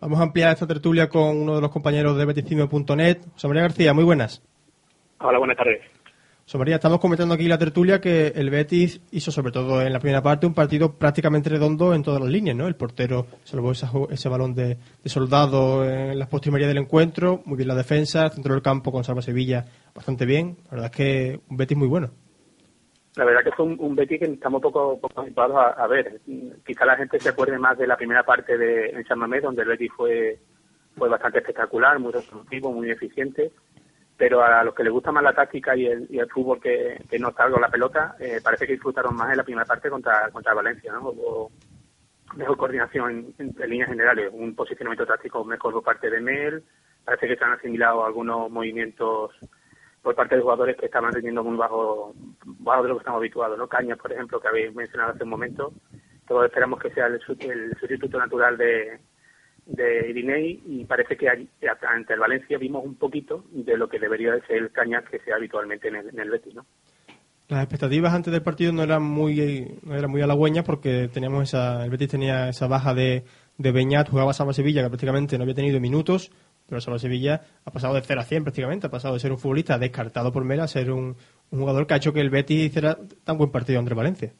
Vamos 0.00 0.18
a 0.18 0.22
ampliar 0.22 0.52
esta 0.52 0.66
tertulia 0.66 1.08
con 1.08 1.36
uno 1.36 1.56
de 1.56 1.60
los 1.60 1.70
compañeros 1.70 2.16
de 2.16 2.24
beticimio.net. 2.24 3.18
José 3.34 3.48
María 3.48 3.62
García, 3.62 3.92
muy 3.92 4.04
buenas. 4.04 4.42
Hola, 5.20 5.38
buenas 5.38 5.58
tardes. 5.58 5.82
José 6.44 6.56
María, 6.58 6.76
estamos 6.76 6.98
comentando 6.98 7.34
aquí 7.34 7.46
la 7.46 7.58
tertulia 7.58 8.00
que 8.00 8.28
el 8.28 8.48
Betis 8.48 9.02
hizo, 9.12 9.30
sobre 9.30 9.52
todo 9.52 9.82
en 9.82 9.92
la 9.92 10.00
primera 10.00 10.22
parte, 10.22 10.46
un 10.46 10.54
partido 10.54 10.96
prácticamente 10.96 11.50
redondo 11.50 11.94
en 11.94 12.02
todas 12.02 12.20
las 12.20 12.30
líneas, 12.30 12.56
¿no? 12.56 12.66
El 12.66 12.76
portero 12.76 13.26
salvó 13.44 13.72
ese 13.72 14.28
balón 14.28 14.54
de, 14.54 14.78
de 15.04 15.10
soldado 15.10 15.84
en 15.88 16.18
las 16.18 16.28
postrimerías 16.28 16.68
del 16.68 16.78
encuentro, 16.78 17.42
muy 17.44 17.56
bien 17.56 17.68
la 17.68 17.74
defensa, 17.74 18.24
el 18.24 18.32
centro 18.32 18.54
del 18.54 18.62
campo 18.62 18.90
con 18.90 19.04
Salva 19.04 19.22
Sevilla 19.22 19.66
bastante 19.94 20.24
bien. 20.24 20.56
La 20.64 20.70
verdad 20.70 20.86
es 20.86 20.96
que 20.96 21.40
un 21.48 21.56
Betis 21.56 21.76
muy 21.76 21.88
bueno. 21.88 22.10
La 23.16 23.24
verdad 23.24 23.42
que 23.42 23.52
fue 23.52 23.66
un, 23.66 23.76
un 23.80 23.96
Betis 23.96 24.20
que 24.20 24.26
estamos 24.26 24.62
poco, 24.62 25.00
poco 25.00 25.20
habituados 25.20 25.56
a, 25.76 25.86
ver. 25.88 26.20
Quizá 26.64 26.84
la 26.84 26.96
gente 26.96 27.18
se 27.18 27.30
acuerde 27.30 27.58
más 27.58 27.76
de 27.76 27.86
la 27.86 27.96
primera 27.96 28.22
parte 28.22 28.56
de 28.56 28.90
en 28.90 29.04
San 29.04 29.18
Mamés, 29.18 29.42
donde 29.42 29.62
el 29.62 29.68
Betis 29.68 29.90
fue 29.96 30.38
fue 30.96 31.08
bastante 31.08 31.38
espectacular, 31.38 31.98
muy 31.98 32.12
resolutivo, 32.12 32.72
muy 32.72 32.90
eficiente, 32.90 33.52
pero 34.16 34.42
a 34.42 34.62
los 34.62 34.74
que 34.74 34.84
les 34.84 34.92
gusta 34.92 35.12
más 35.12 35.22
la 35.22 35.32
táctica 35.32 35.74
y 35.76 35.86
el, 35.86 36.06
y 36.10 36.18
el 36.18 36.28
fútbol 36.28 36.60
que, 36.60 37.02
que 37.08 37.18
no 37.18 37.32
salga 37.32 37.58
la 37.58 37.70
pelota, 37.70 38.16
eh, 38.18 38.40
parece 38.42 38.66
que 38.66 38.74
disfrutaron 38.74 39.16
más 39.16 39.30
en 39.30 39.38
la 39.38 39.44
primera 39.44 39.64
parte 39.64 39.88
contra, 39.88 40.28
contra 40.30 40.52
Valencia, 40.52 40.92
¿no? 40.92 41.08
Hubo 41.08 41.50
mejor 42.36 42.56
coordinación 42.56 43.34
en, 43.38 43.54
en 43.58 43.70
líneas 43.70 43.88
generales, 43.88 44.30
un 44.32 44.54
posicionamiento 44.54 45.06
táctico 45.06 45.44
mejor 45.44 45.72
por 45.72 45.82
parte 45.82 46.10
de 46.10 46.20
Mel, 46.20 46.64
parece 47.04 47.26
que 47.26 47.36
se 47.36 47.44
han 47.44 47.52
asimilado 47.52 48.04
algunos 48.04 48.50
movimientos 48.50 49.32
por 50.02 50.14
parte 50.14 50.36
de 50.36 50.42
jugadores 50.42 50.76
que 50.76 50.86
estaban 50.86 51.12
rindiendo 51.12 51.44
muy 51.44 51.56
bajo, 51.56 52.14
bajo 52.44 52.82
de 52.82 52.88
lo 52.88 52.94
que 52.96 53.00
estamos 53.00 53.18
habituados, 53.18 53.58
¿no? 53.58 53.68
Cañas, 53.68 53.98
por 53.98 54.12
ejemplo, 54.12 54.40
que 54.40 54.48
habéis 54.48 54.74
mencionado 54.74 55.12
hace 55.12 55.24
un 55.24 55.30
momento, 55.30 55.72
todos 56.26 56.46
esperamos 56.46 56.80
que 56.80 56.90
sea 56.90 57.06
el, 57.06 57.14
el 57.40 57.76
sustituto 57.78 58.18
natural 58.18 58.56
de, 58.56 58.98
de 59.66 60.08
Irinei 60.08 60.62
y 60.66 60.84
parece 60.84 61.16
que 61.16 61.28
allí- 61.28 61.48
ante 61.88 62.14
el 62.14 62.20
Valencia 62.20 62.56
vimos 62.58 62.84
un 62.84 62.94
poquito 62.96 63.44
de 63.50 63.76
lo 63.76 63.88
que 63.88 63.98
debería 63.98 64.32
de 64.32 64.42
ser 64.42 64.56
el 64.56 64.70
Cañas 64.70 65.04
que 65.10 65.18
sea 65.20 65.36
habitualmente 65.36 65.88
en 65.88 65.96
el, 65.96 66.08
en 66.08 66.18
el 66.20 66.30
Betis, 66.30 66.54
¿no? 66.54 66.64
Las 67.48 67.64
expectativas 67.64 68.14
antes 68.14 68.32
del 68.32 68.42
partido 68.42 68.72
no 68.72 68.84
eran 68.84 69.02
muy 69.02 69.76
no 69.82 69.96
eran 69.96 70.08
muy 70.10 70.22
halagüeñas 70.22 70.64
porque 70.64 71.08
teníamos 71.12 71.42
esa 71.42 71.84
el 71.84 71.90
Betis 71.90 72.08
tenía 72.10 72.48
esa 72.48 72.68
baja 72.68 72.94
de, 72.94 73.24
de 73.58 73.72
Beñat, 73.72 74.08
jugaba 74.08 74.32
Salva 74.32 74.52
Sevilla 74.52 74.82
que 74.84 74.88
prácticamente 74.88 75.36
no 75.36 75.42
había 75.42 75.56
tenido 75.56 75.80
minutos, 75.80 76.30
pero 76.70 76.80
Salva 76.80 76.98
Sevilla 76.98 77.42
ha 77.66 77.70
pasado 77.70 77.94
de 77.94 78.00
0 78.00 78.20
a 78.20 78.24
100 78.24 78.44
prácticamente, 78.44 78.86
ha 78.86 78.90
pasado 78.90 79.12
de 79.14 79.20
ser 79.20 79.32
un 79.32 79.38
futbolista 79.38 79.76
descartado 79.78 80.32
por 80.32 80.44
Mera 80.44 80.64
a 80.64 80.68
ser 80.68 80.90
un, 80.90 81.16
jugador 81.50 81.86
que 81.86 81.94
ha 81.94 81.96
hecho 81.98 82.12
que 82.14 82.20
el 82.20 82.30
Betis 82.30 82.64
hiciera 82.66 82.96
tan 83.24 83.36
buen 83.36 83.50
partido 83.50 83.78
entre 83.80 83.94
Valencia. 83.94 84.32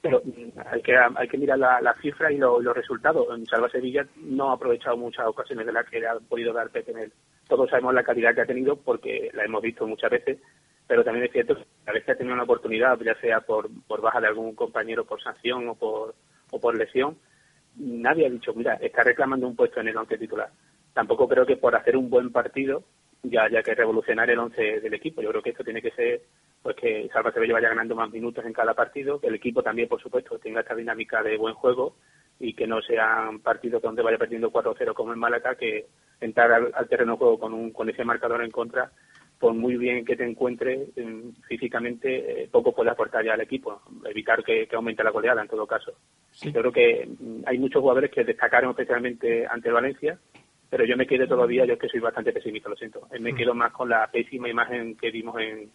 Pero 0.00 0.22
mm, 0.24 0.58
hay 0.72 0.82
que 0.82 0.94
hay 0.96 1.28
que 1.28 1.36
mirar 1.38 1.58
la, 1.58 1.80
la 1.80 1.94
cifra 2.00 2.30
y 2.32 2.38
lo- 2.38 2.60
los 2.60 2.74
resultados. 2.76 3.26
En 3.36 3.44
Salva 3.46 3.68
Sevilla 3.68 4.06
no 4.16 4.50
ha 4.50 4.54
aprovechado 4.54 4.96
muchas 4.96 5.26
ocasiones 5.26 5.66
de 5.66 5.72
las 5.72 5.84
que 5.90 6.06
ha 6.06 6.14
podido 6.20 6.52
dar 6.52 6.70
Pepe 6.70 6.92
Mel. 6.94 7.12
Todos 7.48 7.68
sabemos 7.70 7.92
la 7.94 8.04
calidad 8.04 8.34
que 8.34 8.40
ha 8.42 8.46
tenido 8.46 8.76
porque 8.76 9.30
la 9.34 9.44
hemos 9.44 9.62
visto 9.62 9.86
muchas 9.86 10.10
veces, 10.10 10.38
pero 10.86 11.02
también 11.04 11.26
es 11.26 11.32
cierto 11.32 11.56
que 11.56 11.64
a 11.86 11.92
veces 11.92 12.08
ha 12.10 12.14
tenido 12.16 12.34
una 12.34 12.44
oportunidad, 12.44 12.98
ya 13.00 13.14
sea 13.20 13.40
por, 13.40 13.68
por 13.88 14.00
baja 14.00 14.20
de 14.20 14.28
algún 14.28 14.54
compañero, 14.54 15.04
por 15.04 15.20
sanción 15.20 15.68
o 15.68 15.74
por, 15.74 16.14
o 16.52 16.60
por 16.60 16.76
lesión. 16.78 17.16
Nadie 17.76 18.26
ha 18.26 18.30
dicho, 18.30 18.54
mira, 18.54 18.74
está 18.74 19.02
reclamando 19.02 19.46
un 19.46 19.54
puesto 19.56 19.80
en 19.80 19.88
el 19.88 19.96
once 19.96 20.16
titular. 20.18 20.48
Tampoco 20.96 21.28
creo 21.28 21.44
que 21.44 21.58
por 21.58 21.76
hacer 21.76 21.94
un 21.94 22.08
buen 22.08 22.32
partido 22.32 22.82
ya 23.22 23.42
haya 23.42 23.62
que 23.62 23.74
revolucionar 23.74 24.30
el 24.30 24.38
once 24.38 24.80
del 24.80 24.94
equipo. 24.94 25.20
Yo 25.20 25.28
creo 25.28 25.42
que 25.42 25.50
esto 25.50 25.62
tiene 25.62 25.82
que 25.82 25.90
ser 25.90 26.22
pues 26.62 26.74
que 26.74 27.06
Salva 27.12 27.32
Sevilla 27.32 27.52
vaya 27.52 27.68
ganando 27.68 27.94
más 27.94 28.10
minutos 28.10 28.46
en 28.46 28.54
cada 28.54 28.72
partido, 28.72 29.20
que 29.20 29.26
el 29.26 29.34
equipo 29.34 29.62
también, 29.62 29.90
por 29.90 30.00
supuesto, 30.00 30.38
tenga 30.38 30.60
esta 30.60 30.74
dinámica 30.74 31.22
de 31.22 31.36
buen 31.36 31.52
juego 31.52 31.96
y 32.40 32.54
que 32.54 32.66
no 32.66 32.80
sean 32.80 33.40
partidos 33.40 33.82
donde 33.82 34.00
vaya 34.00 34.16
perdiendo 34.16 34.50
4-0 34.50 34.94
como 34.94 35.12
en 35.12 35.18
Málaga, 35.18 35.54
que 35.54 35.84
entrar 36.18 36.50
al, 36.50 36.72
al 36.74 36.88
terreno 36.88 37.12
de 37.12 37.18
juego 37.18 37.38
con, 37.40 37.52
un, 37.52 37.72
con 37.72 37.90
ese 37.90 38.02
marcador 38.02 38.42
en 38.42 38.50
contra, 38.50 38.90
por 39.38 39.52
muy 39.52 39.76
bien 39.76 40.02
que 40.02 40.16
te 40.16 40.24
encuentres 40.24 40.88
eh, 40.96 41.24
físicamente, 41.46 42.44
eh, 42.44 42.48
poco 42.50 42.74
puede 42.74 42.88
aportar 42.88 43.22
ya 43.22 43.34
al 43.34 43.42
equipo, 43.42 43.82
evitar 44.06 44.42
que, 44.42 44.66
que 44.66 44.76
aumente 44.76 45.04
la 45.04 45.10
goleada 45.10 45.42
en 45.42 45.48
todo 45.48 45.66
caso. 45.66 45.92
Yo 46.40 46.52
creo 46.52 46.72
que 46.72 47.06
mm, 47.06 47.42
hay 47.44 47.58
muchos 47.58 47.82
jugadores 47.82 48.10
que 48.10 48.24
destacaron 48.24 48.70
especialmente 48.70 49.46
ante 49.46 49.70
Valencia, 49.70 50.18
pero 50.76 50.86
yo 50.86 50.96
me 50.98 51.06
quedé 51.06 51.26
todavía, 51.26 51.64
yo 51.64 51.72
es 51.72 51.78
que 51.78 51.88
soy 51.88 52.00
bastante 52.00 52.34
pesimista, 52.34 52.68
lo 52.68 52.76
siento. 52.76 53.08
Eh, 53.10 53.18
Me 53.18 53.34
quedo 53.34 53.54
más 53.54 53.72
con 53.72 53.88
la 53.88 54.06
pésima 54.12 54.46
imagen 54.46 54.94
que 54.94 55.10
vimos 55.10 55.40
en, 55.40 55.70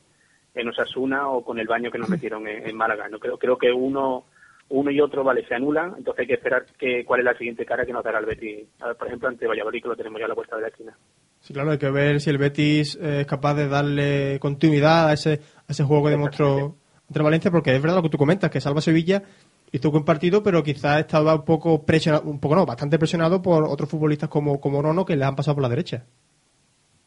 en 0.54 0.68
Osasuna 0.68 1.28
o 1.28 1.44
con 1.44 1.58
el 1.58 1.66
baño 1.66 1.90
que 1.90 1.98
nos 1.98 2.08
metieron 2.08 2.48
en, 2.48 2.70
en 2.70 2.78
Málaga. 2.78 3.10
No 3.10 3.18
creo, 3.18 3.40
creo 3.40 3.58
que 3.58 3.72
uno 3.72 4.26
uno 4.70 4.92
y 4.92 5.02
otro 5.02 5.24
vale 5.24 5.44
se 5.48 5.56
anulan, 5.56 5.96
entonces 5.98 6.22
hay 6.22 6.28
que 6.28 6.36
esperar 6.36 6.66
que 6.78 7.04
cuál 7.04 7.22
es 7.22 7.26
la 7.26 7.38
siguiente 7.38 7.66
cara 7.66 7.84
que 7.84 7.92
nos 7.92 8.04
dará 8.04 8.20
el 8.20 8.28
Betis. 8.28 8.68
Ver, 8.80 8.96
por 8.96 9.08
ejemplo, 9.08 9.28
ante 9.28 9.48
Valladolid 9.48 9.82
que 9.82 9.90
lo 9.90 9.96
tenemos 9.96 10.20
ya 10.20 10.26
a 10.26 10.30
la 10.30 10.36
puerta 10.36 10.56
de 10.56 10.62
la 10.62 10.68
esquina. 10.68 10.96
Sí, 11.40 11.52
claro, 11.52 11.72
hay 11.72 11.80
que 11.80 11.90
ver 11.90 12.22
si 12.22 12.30
el 12.30 12.38
Betis 12.38 12.96
es 13.02 13.26
capaz 13.26 13.56
de 13.56 13.68
darle 13.68 14.38
continuidad 14.40 15.10
a 15.10 15.14
ese, 15.14 15.42
a 15.68 15.72
ese 15.72 15.84
juego 15.84 16.06
que 16.06 16.12
demostró 16.12 16.76
entre 17.08 17.24
Valencia, 17.24 17.50
porque 17.50 17.76
es 17.76 17.82
verdad 17.82 17.98
lo 17.98 18.04
que 18.04 18.10
tú 18.10 18.20
comentas, 18.20 18.52
que 18.52 18.62
Salva 18.62 18.82
Sevilla 18.82 19.24
hizo 19.72 19.90
un 19.90 20.06
partido, 20.06 20.44
pero 20.44 20.64
quizás 20.64 21.00
estaba 21.00 21.36
un 21.36 21.46
poco 21.46 21.86
presionado, 21.86 22.30
un 22.30 22.40
poco 22.40 22.56
no, 22.56 22.66
bastante 22.66 22.98
presionado 23.00 23.42
por 23.42 23.64
otros 23.64 23.90
futbolistas 23.90 24.30
como, 24.30 24.60
como 24.60 24.82
Nono 24.82 25.06
que 25.06 25.16
les 25.16 25.26
han 25.28 25.36
pasado 25.36 25.56
por 25.56 25.64
la 25.64 25.70
derecha. 25.70 26.06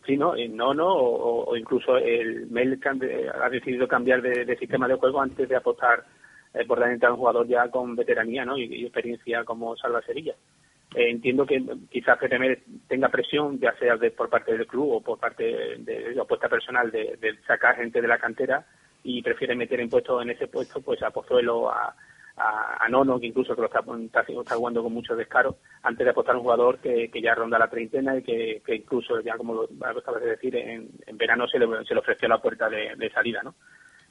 Sí, 0.06 0.16
no, 0.16 0.36
eh, 0.36 0.48
no, 0.48 0.74
no, 0.74 0.86
o, 0.86 1.44
o 1.50 1.56
incluso 1.56 1.96
el 1.96 2.46
Mel 2.50 2.78
cambi- 2.78 3.30
ha 3.42 3.48
decidido 3.48 3.88
cambiar 3.88 4.20
de, 4.20 4.44
sistema 4.56 4.86
de 4.86 4.96
juego 4.96 5.20
antes 5.20 5.48
de 5.48 5.56
apostar 5.56 6.04
eh, 6.52 6.64
por 6.66 6.78
entrada 6.92 7.10
a 7.12 7.14
un 7.14 7.20
jugador 7.20 7.46
ya 7.48 7.68
con 7.70 7.96
veteranía 7.96 8.44
¿no? 8.44 8.58
y, 8.58 8.64
experiencia 8.84 9.44
como 9.44 9.76
Salva 9.76 10.02
Sevilla. 10.02 10.34
Eh, 10.94 11.10
entiendo 11.10 11.46
que 11.46 11.62
quizás 11.90 12.18
Petemer 12.18 12.62
tenga 12.86 13.08
presión, 13.08 13.58
ya 13.58 13.74
sea 13.78 13.96
de- 13.96 14.10
por 14.10 14.28
parte 14.28 14.52
del 14.56 14.66
club 14.66 14.90
o 14.90 15.00
por 15.00 15.18
parte 15.18 15.44
de, 15.78 16.14
la 16.14 16.22
apuesta 16.22 16.48
personal 16.48 16.90
de, 16.90 17.16
de 17.20 17.38
sacar 17.46 17.76
gente 17.76 18.02
de 18.02 18.08
la 18.08 18.18
cantera 18.18 18.64
y 19.02 19.22
prefiere 19.22 19.56
meter 19.56 19.80
en 19.80 19.88
en 20.22 20.30
ese 20.30 20.48
puesto 20.48 20.82
pues 20.82 21.02
a 21.02 21.10
Pozuelo, 21.10 21.70
a, 21.70 21.94
a, 22.36 22.84
a 22.84 22.88
Nono, 22.88 23.20
que 23.20 23.26
incluso 23.26 23.54
que 23.54 23.60
lo 23.60 23.66
está, 23.68 23.80
está, 23.80 24.56
jugando 24.56 24.82
con 24.82 24.92
mucho 24.92 25.14
descaro, 25.14 25.58
antes 25.82 26.04
de 26.04 26.10
apostar 26.10 26.34
a 26.34 26.38
un 26.38 26.44
jugador 26.44 26.78
que, 26.78 27.10
ya 27.22 27.34
ronda 27.34 27.58
la 27.58 27.70
treintena 27.70 28.16
y 28.16 28.22
que, 28.22 28.62
incluso 28.68 29.20
ya 29.20 29.36
como 29.36 29.54
lo 29.54 29.68
acabas 29.80 30.22
de 30.22 30.30
decir, 30.30 30.56
en, 30.56 30.90
en 31.06 31.16
verano 31.16 31.46
se 31.46 31.58
le, 31.58 31.66
se 31.84 31.94
le 31.94 32.00
ofreció 32.00 32.28
la 32.28 32.42
puerta 32.42 32.68
de, 32.68 33.10
salida, 33.12 33.42
¿no? 33.42 33.54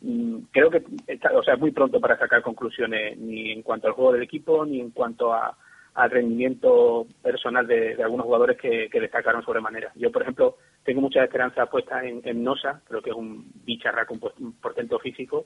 Mm, 0.01 0.46
creo 0.51 0.70
que 0.70 0.84
está, 1.08 1.32
o 1.38 1.44
sea, 1.44 1.53
es 1.56 1.60
muy 1.60 1.72
pronto 1.72 2.00
para 2.00 2.18
sacar 2.18 2.42
conclusiones 2.42 3.18
ni 3.18 3.51
en 3.51 3.62
cuanto 3.62 3.88
al 3.88 3.94
juego 3.94 4.13
del 4.13 4.24
equipo 4.24 4.65
ni 4.65 4.80
en 4.80 4.92
cuanto 4.92 5.34
a, 5.34 5.58
al 5.96 6.12
rendimiento 6.12 7.06
personal 7.22 7.68
de, 7.68 8.01
algunos 8.03 8.25
jugadores 8.25 8.58
que, 8.58 8.89
destacaron 8.92 9.44
sobremanera. 9.44 9.92
Yo, 9.96 10.12
por 10.12 10.24
ejemplo, 10.24 10.58
tengo 10.84 11.01
muchas 11.01 11.24
esperanzas 11.24 11.70
puestas 11.70 12.03
en, 12.03 12.44
Nosa, 12.44 12.82
creo 12.88 13.01
que 13.01 13.12
es 13.12 13.15
un 13.15 13.46
bicharraco, 13.63 14.15
un 14.39 14.53
portento 14.53 15.00
físico 15.00 15.46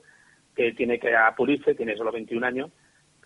que 0.58 0.72
tiene 0.72 0.98
que 0.98 1.14
apulirse, 1.14 1.76
tiene 1.76 1.96
solo 1.96 2.10
21 2.10 2.44
años 2.44 2.70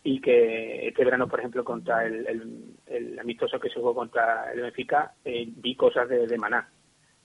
y 0.04 0.20
que 0.20 0.86
este 0.86 1.02
verano, 1.02 1.28
por 1.28 1.38
ejemplo, 1.38 1.64
contra 1.64 2.04
el, 2.04 2.26
el, 2.26 2.64
el 2.86 3.18
amistoso 3.18 3.58
que 3.58 3.70
se 3.70 3.76
jugó 3.80 3.94
contra 3.94 4.52
el 4.52 4.60
Benfica, 4.60 5.14
eh, 5.24 5.46
vi 5.48 5.74
cosas 5.74 6.10
de, 6.10 6.26
de 6.26 6.36
Maná. 6.36 6.68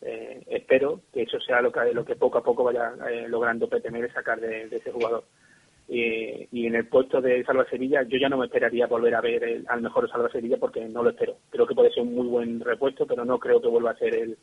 Eh, 0.01 0.43
espero 0.47 1.01
que 1.11 1.23
eso 1.23 1.41
sea 1.41 1.59
lo 1.61 1.73
que, 1.73 1.91
lo 1.93 2.05
que 2.05 2.15
poco 2.15 2.37
a 2.37 2.43
poco 2.43 2.63
vaya 2.63 2.93
eh, 3.09 3.27
logrando 3.27 3.67
pretender 3.67 4.09
sacar 4.13 4.39
de, 4.39 4.63
ese 4.71 4.91
jugador. 4.93 5.25
Y 5.89 6.65
en 6.67 6.75
el 6.75 6.87
puesto 6.87 7.19
de 7.21 7.43
Salva 7.43 7.65
Sevilla, 7.69 8.03
yo 8.03 8.17
ya 8.17 8.29
no 8.29 8.37
me 8.37 8.45
esperaría 8.45 8.87
volver 8.87 9.13
a 9.15 9.21
ver 9.21 9.43
el- 9.43 9.65
al 9.67 9.81
mejor 9.81 10.09
Salva 10.09 10.29
Sevilla 10.29 10.57
porque 10.57 10.85
no 10.87 11.03
lo 11.03 11.09
espero. 11.09 11.35
Creo 11.49 11.67
que 11.67 11.75
puede 11.75 11.91
ser 11.91 12.03
un 12.03 12.13
muy 12.15 12.27
buen 12.27 12.59
repuesto, 12.61 13.05
pero 13.05 13.25
no 13.25 13.39
creo 13.39 13.61
que 13.61 13.67
vuelva 13.69 13.91
a 13.91 13.97
ser 13.97 14.13
el, 14.15 14.37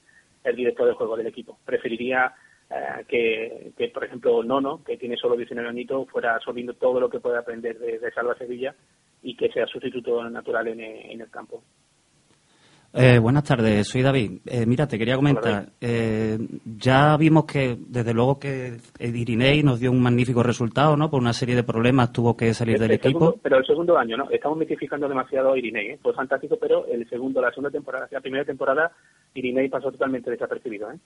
el 0.44 0.56
director 0.56 0.86
de 0.88 0.94
juego 0.94 1.16
del 1.16 1.26
equipo. 1.28 1.58
Preferiría 1.64 2.34
eh, 2.70 3.04
que, 3.08 3.72
que, 3.76 3.88
por 3.88 4.04
ejemplo, 4.04 4.42
Nono, 4.42 4.82
que 4.84 4.96
tiene 4.96 5.16
solo 5.16 5.36
19 5.36 5.68
añitos, 5.68 6.08
fuera 6.08 6.34
absorbiendo 6.34 6.74
todo 6.74 7.00
lo 7.00 7.08
que 7.10 7.20
puede 7.20 7.38
aprender 7.38 7.78
de, 7.78 7.98
de 7.98 8.10
Salva 8.12 8.36
Sevilla 8.36 8.74
y 9.22 9.36
que 9.36 9.48
sea 9.50 9.66
sustituto 9.66 10.28
natural 10.30 10.68
en, 10.68 10.80
el- 10.80 11.10
en 11.12 11.20
el 11.20 11.30
campo. 11.30 11.62
Eh, 12.96 13.18
buenas 13.18 13.42
tardes, 13.42 13.88
soy 13.88 14.02
David. 14.02 14.38
Eh, 14.46 14.66
mira, 14.66 14.86
te 14.86 14.96
quería 14.96 15.16
comentar, 15.16 15.66
eh, 15.80 16.38
ya 16.78 17.16
vimos 17.16 17.44
que 17.44 17.76
desde 17.88 18.14
luego 18.14 18.38
que 18.38 18.76
Irinei 19.00 19.64
nos 19.64 19.80
dio 19.80 19.90
un 19.90 20.00
magnífico 20.00 20.44
resultado, 20.44 20.96
¿no? 20.96 21.10
Por 21.10 21.20
una 21.20 21.32
serie 21.32 21.56
de 21.56 21.64
problemas 21.64 22.12
tuvo 22.12 22.36
que 22.36 22.54
salir 22.54 22.78
del 22.78 22.92
El 22.92 23.00
segundo- 23.00 23.30
equipo. 23.30 23.40
pero 23.42 23.56
el 23.58 23.66
segundo 23.66 23.98
año, 23.98 24.16
¿no? 24.16 24.30
Estamos 24.30 24.56
mitificando 24.58 25.08
demasiado 25.08 25.52
a 25.54 25.58
Irinei, 25.58 25.88
¿eh? 25.88 25.98
Fue 26.00 26.14
fantástico, 26.14 26.56
pero 26.60 26.86
el 26.86 27.08
segundo, 27.08 27.40
la 27.40 27.50
segunda 27.50 27.70
temporada, 27.72 28.06
la 28.12 28.20
primera 28.20 28.44
temporada, 28.44 28.92
Irinei 29.34 29.68
pasó 29.68 29.90
totalmente 29.90 30.30
desapercibido, 30.30 30.90
¿eh? 30.90 30.98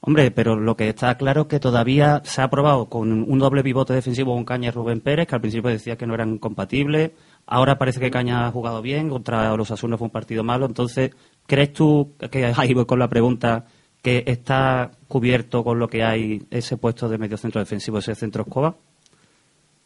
Hombre, 0.00 0.30
pero 0.30 0.56
lo 0.56 0.76
que 0.76 0.88
está 0.88 1.16
claro 1.16 1.42
es 1.42 1.46
que 1.48 1.58
todavía 1.58 2.20
se 2.24 2.40
ha 2.40 2.48
probado 2.48 2.88
con 2.88 3.10
un 3.28 3.38
doble 3.38 3.64
pivote 3.64 3.94
defensivo 3.94 4.34
con 4.34 4.44
Caña 4.44 4.68
y 4.68 4.70
Rubén 4.70 5.00
Pérez, 5.00 5.26
que 5.26 5.34
al 5.34 5.40
principio 5.40 5.70
decía 5.70 5.96
que 5.96 6.06
no 6.06 6.14
eran 6.14 6.38
compatibles. 6.38 7.12
Ahora 7.46 7.78
parece 7.78 7.98
que 7.98 8.10
Caña 8.10 8.46
ha 8.46 8.52
jugado 8.52 8.80
bien, 8.80 9.08
contra 9.08 9.56
los 9.56 9.70
Asunos 9.70 9.98
fue 9.98 10.06
un 10.06 10.12
partido 10.12 10.44
malo. 10.44 10.66
Entonces, 10.66 11.10
¿crees 11.46 11.72
tú, 11.72 12.14
que 12.30 12.44
ahí 12.56 12.74
voy 12.74 12.86
con 12.86 13.00
la 13.00 13.08
pregunta, 13.08 13.66
que 14.00 14.22
está 14.26 14.92
cubierto 15.08 15.64
con 15.64 15.80
lo 15.80 15.88
que 15.88 16.04
hay 16.04 16.46
ese 16.50 16.76
puesto 16.76 17.08
de 17.08 17.18
medio 17.18 17.36
centro 17.36 17.60
defensivo, 17.60 17.98
ese 17.98 18.14
centro 18.14 18.44
escoba? 18.46 18.76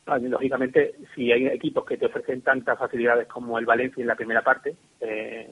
Ah, 0.06 0.18
Lógicamente, 0.18 0.94
si 1.14 1.30
hay 1.30 1.46
equipos 1.46 1.84
que 1.84 1.96
te 1.96 2.06
ofrecen 2.06 2.40
tantas 2.40 2.76
facilidades 2.76 3.28
como 3.28 3.56
el 3.58 3.64
Valencia 3.66 4.00
en 4.00 4.08
la 4.08 4.16
primera 4.16 4.42
parte, 4.42 4.74
eh, 5.00 5.48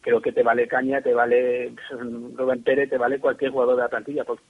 creo 0.00 0.22
que 0.22 0.32
te 0.32 0.42
vale 0.42 0.66
Caña, 0.66 1.02
te 1.02 1.12
vale 1.12 1.70
mm, 1.70 2.34
Rubén 2.36 2.62
Pérez, 2.62 2.88
te 2.88 2.96
vale 2.96 3.18
cualquier 3.18 3.50
jugador 3.50 3.76
de 3.76 3.82
la 3.82 3.88
plantilla, 3.90 4.24
porque 4.24 4.42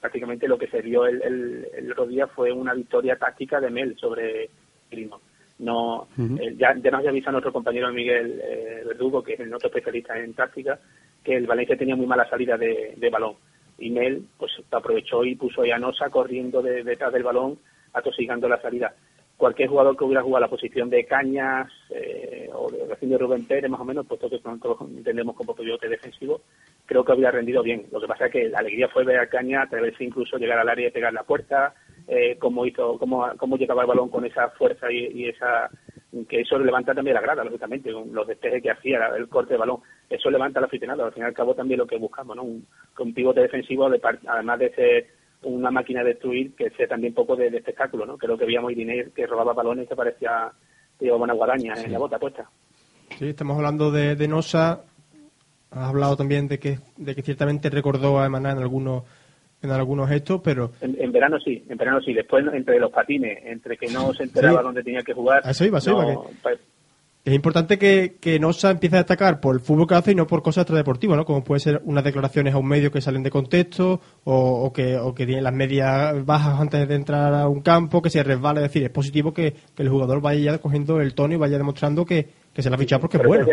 prácticamente 0.00 0.48
lo 0.48 0.58
que 0.58 0.66
se 0.66 0.82
vio 0.82 1.06
el, 1.06 1.22
el, 1.22 1.68
el 1.76 1.92
otro 1.92 2.06
día 2.08 2.26
fue 2.26 2.50
una 2.50 2.74
victoria 2.74 3.14
táctica 3.16 3.60
de 3.60 3.70
Mel 3.70 3.96
sobre 3.98 4.50
Grimo. 4.90 5.20
No, 5.60 6.08
Ujú. 6.18 6.38
eh, 6.40 6.56
ya, 6.56 6.74
ya 6.74 6.90
nos 6.90 7.06
avisa 7.06 7.30
nuestro 7.30 7.52
compañero 7.52 7.92
Miguel 7.92 8.40
eh, 8.42 8.82
Verdugo, 8.84 9.22
que 9.22 9.34
es 9.34 9.40
el 9.40 9.54
otro 9.54 9.68
especialista 9.68 10.18
en 10.18 10.34
táctica, 10.34 10.80
que 11.22 11.36
el 11.36 11.46
Valencia 11.46 11.76
tenía 11.76 11.94
muy 11.94 12.06
mala 12.06 12.28
salida 12.28 12.56
de, 12.56 12.94
de 12.96 13.10
balón. 13.10 13.36
Y 13.78 13.90
Mel 13.90 14.24
pues 14.36 14.50
aprovechó 14.72 15.24
y 15.24 15.36
puso 15.36 15.62
a 15.62 15.66
Llanosa 15.66 16.10
corriendo 16.10 16.60
de- 16.62 16.82
detrás 16.82 17.12
del 17.12 17.22
balón, 17.22 17.58
atosigando 17.92 18.48
la 18.48 18.60
salida. 18.60 18.94
Cualquier 19.36 19.68
jugador 19.68 19.96
que 19.96 20.04
hubiera 20.04 20.22
jugado 20.22 20.42
la 20.42 20.50
posición 20.50 20.88
de 20.88 21.04
Cañas 21.04 21.68
eh, 21.90 22.48
o, 22.52 22.70
de 22.70 23.18
Rubén 23.18 23.46
Pérez, 23.46 23.68
más 23.70 23.80
o 23.80 23.84
menos, 23.84 24.06
puesto 24.06 24.30
que 24.30 24.40
nosotros 24.44 24.76
entendemos 24.82 25.34
como 25.34 25.54
pivote 25.54 25.88
defensivo, 25.88 26.42
creo 26.86 27.04
que 27.04 27.12
había 27.12 27.30
rendido 27.32 27.62
bien. 27.62 27.86
Lo 27.90 28.00
que 28.00 28.06
pasa 28.06 28.26
es 28.26 28.32
que 28.32 28.48
la 28.48 28.60
alegría 28.60 28.88
fue 28.88 29.04
ver 29.04 29.18
a 29.18 29.26
Caña 29.26 29.62
atreverse 29.62 30.04
incluso 30.04 30.36
llegar 30.36 30.58
al 30.58 30.68
área 30.68 30.88
y 30.88 30.92
pegar 30.92 31.12
la 31.12 31.24
puerta, 31.24 31.74
eh, 32.06 32.36
cómo 32.38 32.66
hizo, 32.66 32.98
cómo, 32.98 33.26
cómo 33.36 33.56
llegaba 33.56 33.82
el 33.82 33.88
balón 33.88 34.10
con 34.10 34.24
esa 34.24 34.50
fuerza 34.50 34.92
y, 34.92 35.06
y 35.06 35.28
esa 35.28 35.70
que 36.28 36.40
eso 36.40 36.58
levanta 36.58 36.94
también 36.94 37.14
la 37.14 37.22
grada, 37.22 37.42
lógicamente, 37.42 37.90
los 37.90 38.26
despejes 38.26 38.62
que 38.62 38.70
hacía, 38.70 39.06
el 39.16 39.28
corte 39.28 39.54
de 39.54 39.58
balón, 39.58 39.80
eso 40.10 40.30
levanta 40.30 40.58
al 40.58 40.66
aficionado, 40.66 41.04
al 41.04 41.12
fin 41.12 41.22
y 41.22 41.26
al 41.26 41.32
cabo 41.32 41.54
también 41.54 41.78
lo 41.78 41.86
que 41.86 41.96
buscamos, 41.96 42.36
¿no? 42.36 42.42
Un, 42.42 42.66
un 42.98 43.14
pivote 43.14 43.40
defensivo, 43.40 43.88
de 43.88 44.00
además 44.26 44.58
de 44.58 44.74
ser 44.74 45.06
una 45.44 45.70
máquina 45.70 46.02
de 46.02 46.10
destruir, 46.10 46.54
que 46.54 46.70
sea 46.70 46.86
también 46.86 47.14
poco 47.14 47.36
de, 47.36 47.50
de 47.50 47.58
espectáculo, 47.58 48.06
¿no? 48.06 48.16
Creo 48.18 48.36
que 48.38 48.44
veíamos 48.46 48.68
a 48.70 48.72
Irinei 48.72 49.10
que 49.10 49.26
robaba 49.26 49.52
balones 49.52 49.88
que 49.88 49.96
parecía 49.96 50.50
que 50.98 51.06
llevaba 51.06 51.24
una 51.24 51.34
guadaña 51.34 51.74
en 51.82 51.92
la 51.92 51.98
bota 51.98 52.18
puesta. 52.18 52.48
Sí, 53.18 53.28
estamos 53.28 53.56
hablando 53.56 53.90
de, 53.90 54.14
de 54.16 54.28
Nosa. 54.28 54.82
Has 55.70 55.88
hablado 55.88 56.16
también 56.16 56.48
de 56.48 56.58
que, 56.58 56.78
de 56.96 57.14
que 57.14 57.22
ciertamente 57.22 57.70
recordó 57.70 58.20
a 58.20 58.26
Emaná 58.26 58.52
en 58.52 58.58
algunos, 58.58 59.04
en 59.62 59.70
algunos 59.70 60.08
gestos, 60.08 60.40
pero 60.44 60.72
En, 60.80 60.96
en 61.00 61.10
verano 61.12 61.38
sí, 61.40 61.64
en 61.68 61.76
verano 61.78 62.00
sí. 62.02 62.12
Después, 62.12 62.44
entre 62.52 62.78
los 62.78 62.92
patines, 62.92 63.38
entre 63.44 63.76
que 63.78 63.88
no 63.88 64.12
se 64.12 64.24
enteraba 64.24 64.58
Sí. 64.60 64.64
dónde 64.64 64.82
tenía 64.82 65.02
que 65.02 65.14
jugar. 65.14 65.42
Eso 65.48 65.64
iba, 65.64 65.78
eso 65.78 65.92
no, 65.92 66.12
iba, 66.12 66.22
es 67.24 67.32
importante 67.34 67.78
que, 67.78 68.16
que 68.20 68.38
Nosa 68.40 68.70
empiece 68.72 68.96
a 68.96 69.00
destacar 69.00 69.40
por 69.40 69.54
el 69.54 69.60
fútbol 69.60 69.86
que 69.86 69.94
hace 69.94 70.10
y 70.12 70.14
no 70.16 70.26
por 70.26 70.42
cosas 70.42 70.62
extradeportivas, 70.62 71.16
¿no? 71.16 71.24
Como 71.24 71.44
puede 71.44 71.60
ser 71.60 71.80
unas 71.84 72.02
declaraciones 72.02 72.52
a 72.54 72.58
un 72.58 72.66
medio 72.66 72.90
que 72.90 73.00
salen 73.00 73.22
de 73.22 73.30
contexto 73.30 74.00
o, 74.24 74.34
o 74.64 74.72
que, 74.72 74.96
o 74.96 75.14
que 75.14 75.24
tienen 75.26 75.44
las 75.44 75.54
medias 75.54 76.24
bajas 76.26 76.60
antes 76.60 76.88
de 76.88 76.94
entrar 76.96 77.32
a 77.32 77.46
un 77.48 77.60
campo, 77.60 78.02
que 78.02 78.10
se 78.10 78.22
resbala. 78.24 78.60
Es 78.60 78.64
decir, 78.72 78.82
es 78.82 78.90
positivo 78.90 79.32
que, 79.32 79.52
que 79.74 79.82
el 79.82 79.88
jugador 79.88 80.20
vaya 80.20 80.52
ya 80.52 80.58
cogiendo 80.58 81.00
el 81.00 81.14
tono 81.14 81.34
y 81.34 81.36
vaya 81.36 81.58
demostrando 81.58 82.04
que, 82.04 82.26
que 82.52 82.60
se 82.62 82.68
la 82.70 82.74
ha 82.76 82.78
fichado 82.78 83.00
porque 83.02 83.18
es 83.18 83.22
bueno. 83.28 83.46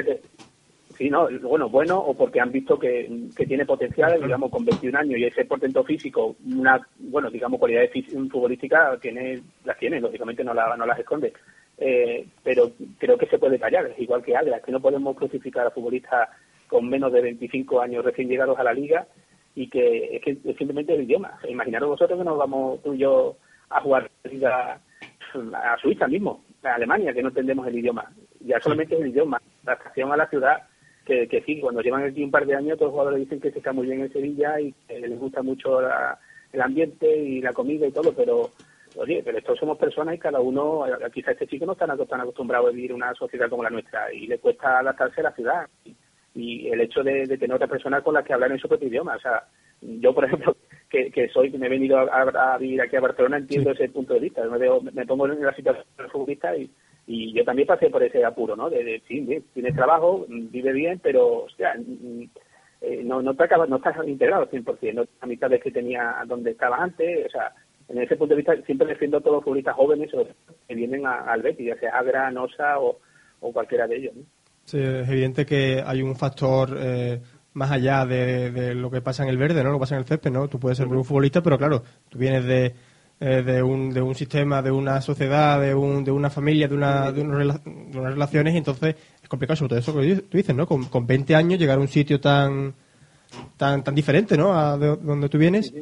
Sí, 0.97 1.09
no, 1.09 1.29
bueno, 1.43 1.69
bueno, 1.69 1.97
o 1.97 2.13
porque 2.13 2.41
han 2.41 2.51
visto 2.51 2.77
que, 2.77 3.09
que 3.33 3.45
tiene 3.45 3.65
potencial, 3.65 4.19
digamos, 4.21 4.51
con 4.51 4.65
21 4.65 4.97
años 4.99 5.17
y 5.17 5.23
ese 5.23 5.45
portento 5.45 5.81
físico, 5.85 6.35
una, 6.45 6.85
bueno, 6.97 7.29
digamos, 7.29 7.57
cualidades 7.57 7.91
futbolísticas, 8.29 8.99
tiene, 8.99 9.39
las 9.63 9.77
tiene, 9.77 10.01
lógicamente 10.01 10.43
no, 10.43 10.53
la- 10.53 10.75
no 10.75 10.85
las 10.85 10.99
esconde. 10.99 11.31
Eh, 11.81 12.27
pero 12.43 12.71
creo 12.97 13.17
que 13.17 13.27
se 13.27 13.39
puede 13.39 13.57
callar, 13.57 13.85
es 13.85 13.97
igual 13.99 14.21
que 14.21 14.35
Agra, 14.35 14.57
es 14.57 14.63
que 14.63 14.71
no 14.71 14.81
podemos 14.81 15.15
crucificar 15.15 15.65
a 15.65 15.71
futbolistas 15.71 16.27
con 16.67 16.89
menos 16.89 17.11
de 17.13 17.21
25 17.21 17.81
años 17.81 18.03
recién 18.03 18.27
llegados 18.27 18.59
a 18.59 18.63
la 18.63 18.73
liga 18.73 19.07
y 19.55 19.67
que 19.69 20.17
es 20.17 20.21
que 20.21 20.31
es 20.31 20.57
simplemente 20.57 20.93
el 20.93 21.03
idioma. 21.03 21.39
Imaginaros 21.47 21.89
vosotros 21.89 22.19
que 22.19 22.25
nos 22.25 22.37
vamos 22.37 22.81
tú 22.83 22.93
y 22.93 22.99
yo 22.99 23.37
a 23.69 23.81
jugar 23.81 24.09
liga 24.29 24.79
a 25.53 25.77
Suiza 25.81 26.07
mismo, 26.07 26.43
a 26.63 26.75
Alemania, 26.75 27.13
que 27.13 27.21
no 27.21 27.29
entendemos 27.29 27.65
el 27.67 27.77
idioma. 27.77 28.11
Ya 28.41 28.59
solamente 28.59 28.95
es 28.95 29.01
el 29.01 29.07
idioma, 29.07 29.41
la 29.63 29.73
adaptación 29.73 30.11
a 30.11 30.17
la 30.17 30.27
ciudad, 30.27 30.63
que, 31.05 31.27
que 31.27 31.41
sí, 31.43 31.59
cuando 31.59 31.81
llevan 31.81 32.03
aquí 32.03 32.23
un 32.23 32.31
par 32.31 32.45
de 32.45 32.55
años, 32.55 32.77
todos 32.77 32.89
los 32.89 32.91
jugadores 32.93 33.19
dicen 33.21 33.39
que 33.39 33.51
se 33.51 33.59
está 33.59 33.71
muy 33.73 33.87
bien 33.87 34.01
en 34.01 34.11
Sevilla 34.13 34.59
y 34.59 34.73
que 34.87 34.99
les 34.99 35.19
gusta 35.19 35.41
mucho 35.41 35.81
la- 35.81 36.19
el 36.51 36.61
ambiente 36.61 37.15
y 37.17 37.41
la 37.41 37.53
comida 37.53 37.85
y 37.87 37.91
todo, 37.91 38.11
pero 38.13 38.51
oye, 38.95 39.21
pero 39.23 39.37
estos 39.37 39.57
somos 39.59 39.77
personas 39.77 40.15
y 40.15 40.19
cada 40.19 40.39
uno, 40.39 40.85
quizá 41.13 41.31
este 41.31 41.47
chico 41.47 41.65
no 41.65 41.73
está 41.73 41.85
tan 42.07 42.21
acostumbrado 42.21 42.67
a 42.67 42.71
vivir 42.71 42.91
en 42.91 42.97
una 42.97 43.13
sociedad 43.13 43.49
como 43.49 43.63
la 43.63 43.69
nuestra 43.69 44.11
y 44.13 44.27
le 44.27 44.39
cuesta 44.39 44.79
adaptarse 44.79 45.21
a 45.21 45.25
la 45.25 45.31
ciudad. 45.33 45.67
Y, 46.35 46.69
el 46.69 46.81
hecho 46.81 47.03
de, 47.03 47.25
de 47.25 47.37
tener 47.37 47.55
otras 47.55 47.69
personas 47.69 48.03
con 48.03 48.13
las 48.13 48.23
que 48.25 48.33
hablar 48.33 48.51
en 48.51 48.59
su 48.59 48.67
propio 48.67 48.87
idioma, 48.87 49.15
o 49.15 49.19
sea, 49.19 49.43
yo 49.81 50.13
por 50.13 50.23
ejemplo, 50.25 50.55
que, 50.89 51.11
que 51.11 51.27
soy, 51.29 51.51
que 51.51 51.57
me 51.57 51.65
he 51.65 51.69
venido 51.69 51.97
a, 51.97 52.03
a- 52.03 52.53
a 52.53 52.57
vivir 52.57 52.81
aquí 52.81 52.95
a 52.95 53.01
Barcelona, 53.01 53.37
entiendo 53.37 53.71
ese 53.71 53.89
punto 53.89 54.13
de 54.13 54.19
vista, 54.21 54.43
me, 54.45 54.57
veo- 54.57 54.81
me 54.81 55.05
pongo 55.05 55.27
en 55.27 55.41
la 55.43 55.55
situación 55.55 55.85
del 55.97 56.09
futbolista 56.09 56.55
y, 56.55 56.69
y 57.07 57.33
yo 57.33 57.43
también 57.43 57.67
pasé 57.67 57.89
por 57.89 58.03
ese 58.03 58.23
apuro, 58.23 58.55
¿no? 58.55 58.69
De, 58.69 58.83
de 58.83 59.01
sí, 59.07 59.19
bien, 59.21 59.43
tienes 59.53 59.75
trabajo, 59.75 60.25
mm, 60.27 60.51
vive 60.51 60.71
bien, 60.71 60.99
pero, 61.01 61.43
hostia, 61.45 61.73
mm, 61.77 62.23
eh, 62.81 63.01
no, 63.03 63.21
no 63.21 63.33
te 63.35 63.43
acabas, 63.43 63.67
no 63.67 63.77
estás 63.77 63.95
integrado 64.07 64.43
al 64.43 64.49
100%, 64.51 64.93
no 64.93 65.03
a 65.19 65.25
mitad 65.25 65.49
de 65.49 65.59
que 65.59 65.71
tenía 65.71 66.23
donde 66.27 66.51
estabas 66.51 66.79
antes, 66.81 67.25
o 67.25 67.29
sea, 67.29 67.51
en 67.89 68.01
ese 68.01 68.15
punto 68.15 68.33
de 68.35 68.37
vista 68.37 68.55
siempre 68.65 68.87
defiendo 68.87 69.17
a 69.17 69.21
todos 69.21 69.35
los 69.37 69.43
futbolistas 69.43 69.75
jóvenes 69.75 70.09
que 70.67 70.75
vienen 70.75 71.05
a- 71.05 71.21
al 71.31 71.41
Betis, 71.41 71.67
ya 71.67 71.79
sea 71.79 71.97
Agra, 71.97 72.29
Nosa 72.31 72.79
o, 72.79 72.99
o 73.41 73.51
cualquiera 73.51 73.87
de 73.87 73.97
ellos, 73.97 74.15
¿no? 74.15 74.23
Sí, 74.65 74.77
es 74.77 75.09
evidente 75.09 75.45
que 75.45 75.83
hay 75.85 76.01
un 76.03 76.15
factor 76.15 76.77
eh, 76.79 77.19
más 77.53 77.71
allá 77.71 78.05
de, 78.05 78.51
de 78.51 78.75
lo 78.75 78.91
que 78.91 79.01
pasa 79.01 79.23
en 79.23 79.29
el 79.29 79.37
verde, 79.37 79.63
¿no? 79.63 79.71
Lo 79.71 79.77
que 79.77 79.81
pasa 79.81 79.95
en 79.95 80.01
el 80.01 80.07
césped, 80.07 80.29
¿no? 80.31 80.47
Tú 80.47 80.59
puedes 80.59 80.77
ser 80.77 80.87
un 80.87 81.03
futbolista, 81.03 81.41
pero 81.41 81.57
claro, 81.57 81.81
tú 82.07 82.19
vienes 82.19 82.45
de, 82.45 82.75
eh, 83.19 83.41
de, 83.41 83.63
un, 83.63 83.89
de 83.91 84.01
un 84.03 84.13
sistema, 84.13 84.61
de 84.61 84.69
una 84.69 85.01
sociedad, 85.01 85.59
de, 85.59 85.73
un, 85.73 86.03
de 86.03 86.11
una 86.11 86.29
familia, 86.29 86.67
de, 86.67 86.75
una, 86.75 87.11
de, 87.11 87.25
rela- 87.25 87.63
de 87.63 87.97
unas 87.99 88.13
relaciones, 88.13 88.53
y 88.53 88.57
entonces 88.57 88.95
es 89.23 89.27
complicado, 89.27 89.55
sobre 89.57 89.69
todo 89.69 89.79
eso 89.79 89.95
que 89.99 90.15
tú 90.29 90.37
dices, 90.37 90.55
¿no? 90.55 90.67
Con, 90.67 90.85
con 90.85 91.07
20 91.07 91.33
años 91.35 91.59
llegar 91.59 91.79
a 91.79 91.81
un 91.81 91.87
sitio 91.87 92.19
tan 92.19 92.73
tan, 93.57 93.83
tan 93.83 93.93
diferente, 93.95 94.37
¿no? 94.37 94.53
A 94.57 94.77
de 94.77 94.95
donde 94.97 95.29
tú 95.29 95.37
vienes. 95.39 95.73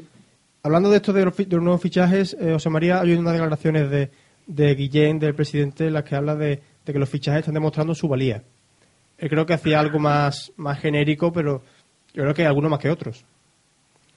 Hablando 0.68 0.90
de 0.90 0.98
esto 0.98 1.14
de 1.14 1.24
los, 1.24 1.34
fi- 1.34 1.46
de 1.46 1.56
los 1.56 1.64
nuevos 1.64 1.82
fichajes, 1.82 2.36
eh, 2.42 2.52
José 2.52 2.70
María, 2.70 3.00
hay 3.00 3.14
unas 3.14 3.32
declaraciones 3.34 3.90
de, 3.90 4.10
de 4.48 4.76
Guillén, 4.76 5.18
del 5.18 5.34
presidente, 5.34 5.88
en 5.88 5.94
las 5.94 6.04
que 6.04 6.16
habla 6.16 6.36
de, 6.36 6.60
de 6.86 6.94
que 6.94 7.00
los 7.00 7.10
fichajes 7.10 7.40
están 7.40 7.54
demostrando 7.54 7.96
su 7.96 8.08
valía. 8.10 8.44
Él 9.18 9.30
creo 9.30 9.46
que 9.46 9.54
hacía 9.54 9.80
algo 9.80 9.98
más, 9.98 10.52
más 10.58 10.80
genérico, 10.82 11.32
pero 11.32 11.62
yo 12.14 12.24
creo 12.24 12.34
que 12.34 12.46
algunos 12.46 12.70
más 12.70 12.80
que 12.80 12.90
otros. 12.90 13.26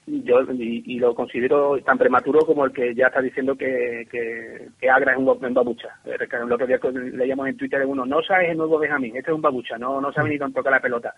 yo 0.07 0.41
y, 0.53 0.83
y 0.85 0.99
lo 0.99 1.15
considero 1.15 1.79
tan 1.85 1.97
prematuro 1.97 2.39
como 2.41 2.65
el 2.65 2.73
que 2.73 2.93
ya 2.95 3.07
está 3.07 3.21
diciendo 3.21 3.55
que, 3.55 4.05
que, 4.11 4.67
que 4.79 4.89
Agra 4.89 5.13
es 5.13 5.17
un, 5.19 5.29
un 5.29 5.53
babucha. 5.53 5.89
Eh, 6.05 6.17
Lo 6.45 6.57
que 6.57 6.67
leíamos 7.13 7.47
en 7.47 7.55
Twitter 7.55 7.79
de 7.79 7.85
uno, 7.85 8.05
no 8.05 8.21
sabe 8.23 8.51
el 8.51 8.57
nuevo 8.57 8.77
Benjamín, 8.77 9.15
este 9.15 9.31
es 9.31 9.35
un 9.35 9.41
babucha, 9.41 9.77
no, 9.77 10.01
no 10.01 10.11
sabe 10.11 10.31
ni 10.31 10.37
dónde 10.37 10.55
tocar 10.55 10.73
la 10.73 10.81
pelota. 10.81 11.13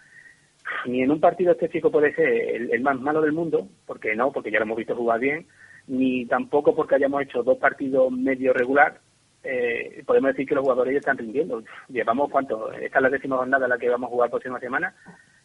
Ni 0.86 1.02
en 1.02 1.12
un 1.12 1.20
partido 1.20 1.54
chico 1.54 1.92
puede 1.92 2.14
ser 2.14 2.28
el, 2.28 2.74
el 2.74 2.82
más 2.82 3.00
malo 3.00 3.22
del 3.22 3.32
mundo, 3.32 3.68
porque 3.86 4.16
no, 4.16 4.32
porque 4.32 4.52
ya 4.52 4.60
lo 4.60 4.66
hemos 4.66 4.78
visto 4.78 4.96
jugar 4.96 5.20
bien, 5.20 5.48
ni 5.88 6.26
tampoco 6.26 6.76
porque 6.76 6.96
hayamos 6.96 7.24
hecho 7.24 7.44
dos 7.44 7.58
partidos 7.58 8.12
medio 8.12 8.54
regular. 8.54 9.00
Eh, 9.44 10.04
podemos 10.06 10.32
decir 10.32 10.48
que 10.48 10.56
los 10.56 10.64
jugadores 10.64 10.94
ya 10.94 11.00
están 11.00 11.18
rindiendo. 11.18 11.64
Llevamos 11.90 12.30
cuánto, 12.32 12.72
esta 12.72 13.00
es 13.00 13.04
la 13.04 13.10
décima 13.10 13.38
jornada 13.38 13.66
en 13.66 13.72
la 13.72 13.78
que 13.78 13.90
vamos 13.90 14.08
a 14.08 14.12
jugar 14.12 14.28
la 14.28 14.32
próxima 14.32 14.60
semana, 14.60 14.96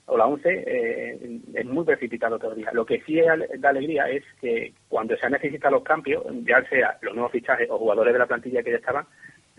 o 0.07 0.17
la 0.17 0.27
11, 0.27 0.65
eh, 0.67 1.41
es 1.55 1.67
muy 1.67 1.85
precipitado 1.85 2.39
todavía. 2.39 2.71
Lo 2.73 2.87
que 2.87 3.03
sí 3.03 3.21
da 3.59 3.69
alegría 3.69 4.09
es 4.09 4.25
que 4.41 4.73
cuando 4.89 5.17
se 5.17 5.27
han 5.27 5.33
necesitado 5.33 5.75
los 5.75 5.85
cambios, 5.85 6.25
ya 6.45 6.63
sea 6.69 6.97
los 7.03 7.15
nuevos 7.15 7.33
fichajes 7.33 7.69
o 7.71 7.79
jugadores 7.79 8.13
de 8.13 8.19
la 8.19 8.27
plantilla 8.27 8.63
que 8.63 8.71
ya 8.71 8.77
estaban, 8.77 9.07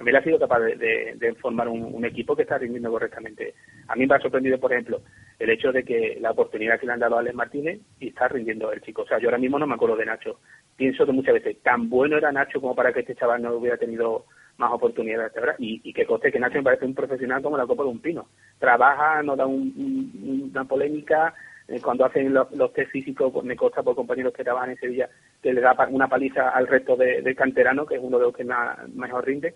Mel 0.04 0.16
ha 0.16 0.24
sido 0.24 0.40
capaz 0.40 0.60
de, 0.60 1.36
formar 1.42 1.68
un, 1.68 2.04
equipo 2.06 2.36
que 2.36 2.44
está 2.44 2.58
rindiendo 2.58 2.90
correctamente. 2.92 3.54
A 3.88 3.96
mí 3.96 4.08
me 4.08 4.16
ha 4.16 4.20
sorprendido, 4.20 4.58
por 4.60 4.72
ejemplo, 4.72 5.02
el 5.38 5.50
hecho 5.50 5.72
de 5.72 5.84
que 5.84 6.18
la 6.22 6.32
oportunidad 6.32 6.80
que 6.80 6.86
le 6.86 6.94
han 6.94 7.00
dado 7.00 7.18
a 7.18 7.20
Alex 7.20 7.36
Martínez 7.36 7.80
y 8.00 8.10
está 8.10 8.28
rindiendo 8.28 8.72
el 8.72 8.82
chico. 8.82 9.02
O 9.04 9.08
sea, 9.08 9.20
yo 9.20 9.28
ahora 9.28 9.38
mismo 9.38 9.60
no 9.60 9.68
me 9.68 9.76
acuerdo 9.76 9.96
de 9.98 10.06
Nacho. 10.06 10.40
Pienso 10.76 11.06
que 11.06 11.12
muchas 11.12 11.34
veces 11.36 11.62
tan 11.62 11.90
bueno 11.90 12.18
era 12.18 12.32
Nacho 12.32 12.62
como 12.62 12.76
para 12.76 12.94
que 12.94 13.02
este 13.02 13.16
chaval 13.16 13.42
no 13.42 13.54
hubiera 13.56 13.78
tenido 13.78 14.26
más 14.58 14.72
oportunidades. 14.72 15.32
Y, 15.60 15.82
y 15.84 15.94
que 15.94 16.06
conste 16.06 16.32
que 16.32 16.40
Nacho 16.40 16.58
me 16.60 16.64
parece 16.64 16.86
un 16.86 16.96
profesional 16.96 17.42
como 17.42 17.58
la 17.58 17.66
copa 17.68 17.84
de 17.84 17.90
un 17.90 18.00
pino. 18.02 18.28
Trabaja, 18.58 19.22
no 19.24 19.36
da 19.36 19.46
un- 19.46 19.74
un- 19.78 20.50
una 20.52 20.64
polémica. 20.66 21.34
eh, 21.72 21.80
cuando 21.84 22.04
hacen 22.04 22.34
los, 22.34 22.52
los 22.54 22.74
test 22.74 22.90
físicos, 22.90 23.32
pues, 23.32 23.46
me 23.46 23.56
consta 23.56 23.84
por 23.84 23.94
compañeros 23.96 24.34
que 24.34 24.44
trabajan 24.44 24.72
en 24.72 24.78
Sevilla, 24.80 25.08
que 25.40 25.54
le 25.54 25.62
da 25.62 25.76
una 25.92 26.08
paliza 26.08 26.50
al 26.50 26.66
resto 26.66 26.96
de, 26.96 27.22
de 27.22 27.36
canterano, 27.36 27.86
que 27.86 27.94
es 27.96 28.02
uno 28.04 28.18
de 28.18 28.26
los 28.26 28.36
que 28.36 28.44
más, 28.44 28.90
mejor 28.90 29.24
rinde 29.28 29.54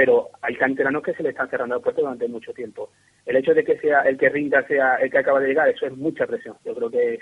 pero 0.00 0.30
hay 0.40 0.56
canteranos 0.56 1.02
que 1.02 1.12
se 1.12 1.22
le 1.22 1.28
están 1.28 1.50
cerrando 1.50 1.74
las 1.74 1.84
puertas 1.84 2.02
durante 2.02 2.26
mucho 2.26 2.54
tiempo. 2.54 2.88
El 3.26 3.36
hecho 3.36 3.52
de 3.52 3.62
que 3.62 3.78
sea 3.80 4.00
el 4.00 4.16
que 4.16 4.30
rinda 4.30 4.66
sea 4.66 4.94
el 4.94 5.10
que 5.10 5.18
acaba 5.18 5.40
de 5.40 5.48
llegar, 5.48 5.68
eso 5.68 5.84
es 5.84 5.94
mucha 5.94 6.26
presión. 6.26 6.56
Yo 6.64 6.74
creo 6.74 6.90
que 6.90 7.18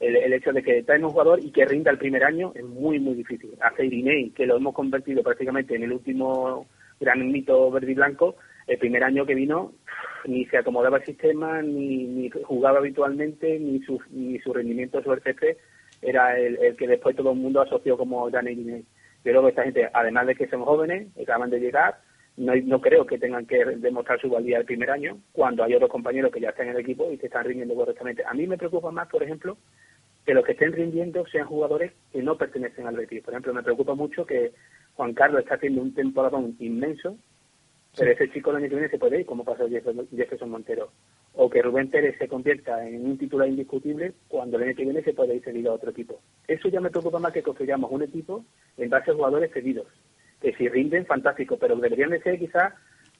el, 0.00 0.16
el 0.16 0.32
hecho 0.32 0.52
de 0.52 0.60
que 0.64 0.82
traen 0.82 1.04
un 1.04 1.12
jugador 1.12 1.38
y 1.40 1.52
que 1.52 1.64
rinda 1.64 1.92
el 1.92 1.98
primer 1.98 2.24
año 2.24 2.50
es 2.56 2.64
muy, 2.64 2.98
muy 2.98 3.14
difícil. 3.14 3.52
Hace 3.60 3.86
Irinei, 3.86 4.30
que 4.30 4.46
lo 4.46 4.56
hemos 4.56 4.74
convertido 4.74 5.22
prácticamente 5.22 5.76
en 5.76 5.84
el 5.84 5.92
último 5.92 6.66
gran 6.98 7.24
mito 7.30 7.70
verde 7.70 7.92
y 7.92 7.94
blanco, 7.94 8.34
el 8.66 8.78
primer 8.78 9.04
año 9.04 9.24
que 9.24 9.36
vino 9.36 9.74
ni 10.26 10.44
se 10.46 10.58
acomodaba 10.58 10.96
el 10.96 11.04
sistema, 11.04 11.62
ni, 11.62 11.98
ni 12.04 12.30
jugaba 12.30 12.78
habitualmente, 12.78 13.60
ni 13.60 13.78
su, 13.82 14.00
ni 14.10 14.40
su 14.40 14.52
rendimiento 14.52 15.00
sobre 15.04 15.18
el 15.18 15.22
césped 15.22 15.56
era 16.02 16.36
el, 16.36 16.74
que 16.76 16.88
después 16.88 17.14
todo 17.14 17.30
el 17.30 17.38
mundo 17.38 17.60
asoció 17.60 17.96
como 17.96 18.28
gran 18.28 18.48
Irinei. 18.48 18.84
Yo 19.24 19.30
creo 19.30 19.42
que 19.42 19.48
esta 19.50 19.62
gente, 19.62 19.88
además 19.92 20.26
de 20.26 20.34
que 20.34 20.48
son 20.48 20.64
jóvenes, 20.64 21.08
acaban 21.16 21.50
de 21.50 21.60
llegar, 21.60 21.98
no, 22.38 22.54
no 22.56 22.80
creo 22.80 23.06
que 23.06 23.18
tengan 23.18 23.46
que 23.46 23.64
demostrar 23.64 24.20
su 24.20 24.30
valía 24.30 24.58
el 24.58 24.64
primer 24.64 24.90
año, 24.90 25.18
cuando 25.32 25.64
hay 25.64 25.74
otros 25.74 25.90
compañeros 25.90 26.32
que 26.32 26.40
ya 26.40 26.50
están 26.50 26.68
en 26.68 26.74
el 26.74 26.80
equipo 26.80 27.10
y 27.10 27.18
que 27.18 27.26
están 27.26 27.44
rindiendo 27.44 27.74
correctamente. 27.74 28.24
A 28.24 28.32
mí 28.34 28.46
me 28.46 28.56
preocupa 28.56 28.90
más, 28.90 29.08
por 29.08 29.22
ejemplo, 29.22 29.58
que 30.24 30.34
los 30.34 30.44
que 30.44 30.52
estén 30.52 30.72
rindiendo 30.72 31.26
sean 31.26 31.46
jugadores 31.46 31.92
que 32.12 32.22
no 32.22 32.36
pertenecen 32.36 32.86
al 32.86 32.96
Betis. 32.96 33.22
Por 33.22 33.34
ejemplo, 33.34 33.54
me 33.54 33.62
preocupa 33.62 33.94
mucho 33.94 34.24
que 34.26 34.52
Juan 34.94 35.14
Carlos 35.14 35.40
está 35.40 35.54
haciendo 35.54 35.82
un 35.82 35.94
temporadón 35.94 36.54
inmenso, 36.60 37.16
pero 37.96 38.12
ese 38.12 38.30
chico 38.30 38.50
el 38.50 38.56
año 38.56 38.68
que 38.68 38.74
viene 38.74 38.90
se 38.90 38.98
puede 38.98 39.20
ir, 39.20 39.26
como 39.26 39.44
pasó 39.44 39.68
Jefferson 39.68 40.50
Montero. 40.50 40.92
O 41.34 41.48
que 41.48 41.62
Rubén 41.62 41.90
Pérez 41.90 42.16
se 42.18 42.28
convierta 42.28 42.86
en 42.86 43.06
un 43.06 43.16
titular 43.16 43.48
indiscutible 43.48 44.12
cuando 44.28 44.56
el 44.56 44.64
año 44.64 44.76
que 44.76 44.84
viene 44.84 45.02
se 45.02 45.14
puede 45.14 45.36
ir 45.36 45.42
cedido 45.42 45.72
a 45.72 45.74
otro 45.76 45.90
equipo. 45.90 46.20
Eso 46.46 46.68
ya 46.68 46.80
me 46.80 46.90
preocupa 46.90 47.18
más 47.18 47.32
que 47.32 47.42
construyamos 47.42 47.90
un 47.90 48.02
equipo 48.02 48.44
en 48.76 48.90
base 48.90 49.10
a 49.10 49.14
jugadores 49.14 49.52
cedidos. 49.52 49.86
Que 50.40 50.54
si 50.54 50.68
rinden, 50.68 51.06
fantástico, 51.06 51.56
pero 51.58 51.76
deberían 51.76 52.10
de 52.10 52.22
ser 52.22 52.38
quizás 52.38 52.72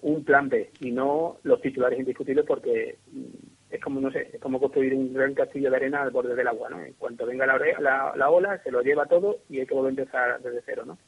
un 0.03 0.25
plan 0.25 0.49
B 0.49 0.71
y 0.81 0.91
no 0.93 1.39
los 1.43 1.61
titulares 1.61 1.99
indiscutibles 1.99 2.45
porque 2.47 2.99
mm, 3.13 3.73
es 3.75 3.81
como 3.83 4.01
no 4.01 4.11
sé 4.11 4.31
es 4.33 4.41
como 4.41 4.61
construir 4.61 4.95
un 4.95 5.13
gran 5.13 5.35
castillo 5.35 5.71
de 5.71 5.77
arena 5.77 6.03
al 6.03 6.11
borde 6.11 6.35
del 6.35 6.47
agua 6.47 6.71
no 6.71 6.81
en 6.81 6.93
cuanto 6.95 7.27
venga 7.27 7.47
la, 7.47 7.59
la, 7.81 8.13
la 8.17 8.31
ola 8.31 8.63
se 8.63 8.71
lo 8.71 8.81
lleva 8.81 9.07
todo 9.07 9.39
y 9.49 9.61
hay 9.61 9.67
que 9.67 9.75
volver 9.75 9.91
a 9.91 10.03
empezar 10.03 10.43
desde 10.43 10.63
cero 10.65 10.85
no 10.87 10.99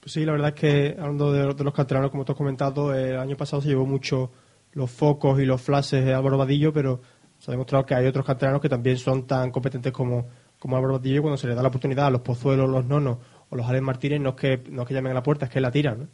pues 0.00 0.12
sí 0.12 0.24
la 0.24 0.32
verdad 0.32 0.54
es 0.54 0.54
que 0.54 0.96
hablando 0.98 1.32
de, 1.32 1.54
de 1.54 1.64
los 1.64 1.74
canteranos 1.74 2.10
como 2.10 2.24
tú 2.24 2.32
has 2.32 2.38
comentado 2.38 2.94
el 2.94 3.18
año 3.18 3.36
pasado 3.36 3.60
se 3.60 3.68
llevó 3.68 3.84
mucho 3.84 4.30
los 4.72 4.90
focos 4.90 5.38
y 5.40 5.44
los 5.44 5.60
flashes 5.60 6.04
de 6.04 6.14
Álvaro 6.14 6.38
Vadillo 6.38 6.72
pero 6.72 7.00
se 7.38 7.50
ha 7.50 7.52
demostrado 7.52 7.84
que 7.84 7.94
hay 7.94 8.06
otros 8.06 8.24
canteranos 8.24 8.62
que 8.62 8.68
también 8.68 8.96
son 8.96 9.26
tan 9.26 9.50
competentes 9.50 9.92
como 9.92 10.26
como 10.58 10.76
Álvaro 10.76 10.94
Vadillo 10.94 11.20
cuando 11.20 11.36
se 11.36 11.46
le 11.46 11.54
da 11.54 11.62
la 11.62 11.68
oportunidad 11.68 12.06
a 12.06 12.10
los 12.10 12.22
Pozuelos 12.22 12.70
los 12.70 12.86
Nonos 12.86 13.18
o 13.50 13.56
los 13.56 13.66
Alex 13.66 13.82
Martínez 13.82 14.20
no 14.20 14.30
es 14.30 14.36
que 14.36 14.60
no 14.70 14.82
es 14.82 14.88
que 14.88 14.94
llamen 14.94 15.12
a 15.12 15.16
la 15.16 15.22
puerta 15.22 15.46
es 15.46 15.50
que 15.50 15.60
la 15.60 15.70
tiran. 15.70 16.08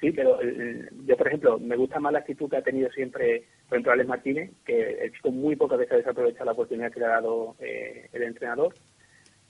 Sí, 0.00 0.10
pero 0.10 0.38
eh, 0.42 0.88
yo, 1.06 1.16
por 1.16 1.28
ejemplo, 1.28 1.58
me 1.58 1.76
gusta 1.76 1.98
más 1.98 2.12
la 2.12 2.18
actitud 2.18 2.50
que 2.50 2.58
ha 2.58 2.62
tenido 2.62 2.90
siempre, 2.90 3.44
por 3.68 3.76
ejemplo, 3.76 3.92
Alex 3.92 4.08
Martínez, 4.08 4.50
que 4.64 4.98
el 5.02 5.12
chico 5.12 5.30
muy 5.30 5.56
pocas 5.56 5.78
veces 5.78 5.94
ha 5.94 5.96
desaprovechado 5.96 6.44
la 6.44 6.52
oportunidad 6.52 6.92
que 6.92 7.00
le 7.00 7.06
ha 7.06 7.10
dado 7.10 7.56
eh, 7.58 8.08
el 8.12 8.22
entrenador. 8.22 8.74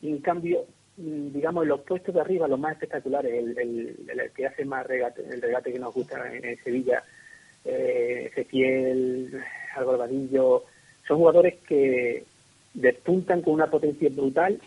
Y 0.01 0.11
en 0.11 0.19
cambio, 0.19 0.65
mm, 0.97 1.33
digamos, 1.33 1.67
los 1.67 1.81
puestos 1.81 2.15
de 2.15 2.21
arriba, 2.21 2.47
los 2.47 2.61
más 2.61 2.75
espectaculares, 2.75 3.33
el, 3.35 3.97
que 4.33 4.47
hace 4.47 4.65
más 4.65 4.87
regate, 4.87 5.25
el 5.29 5.43
regate 5.43 5.73
que 5.73 5.79
nos 5.81 5.93
gusta 5.93 6.23
en, 6.33 6.57
Sevilla, 6.63 7.03
eh, 7.65 8.29
Ezequiel, 8.31 9.43
Álvaro 9.75 10.07
son 11.07 11.19
jugadores 11.19 11.55
que 11.67 12.25
despuntan 12.75 13.43
con 13.43 13.55
una 13.55 13.71
potencia 13.71 14.09
brutal, 14.11 14.61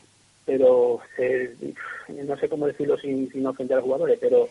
pero 0.48 1.02
no 2.08 2.38
sé 2.38 2.50
cómo 2.50 2.66
decirlo 2.66 2.98
sin, 2.98 3.30
sin 3.32 3.46
ofender 3.46 3.76
a 3.76 3.82
los 3.82 3.86
jugadores, 3.86 4.18
pero 4.20 4.48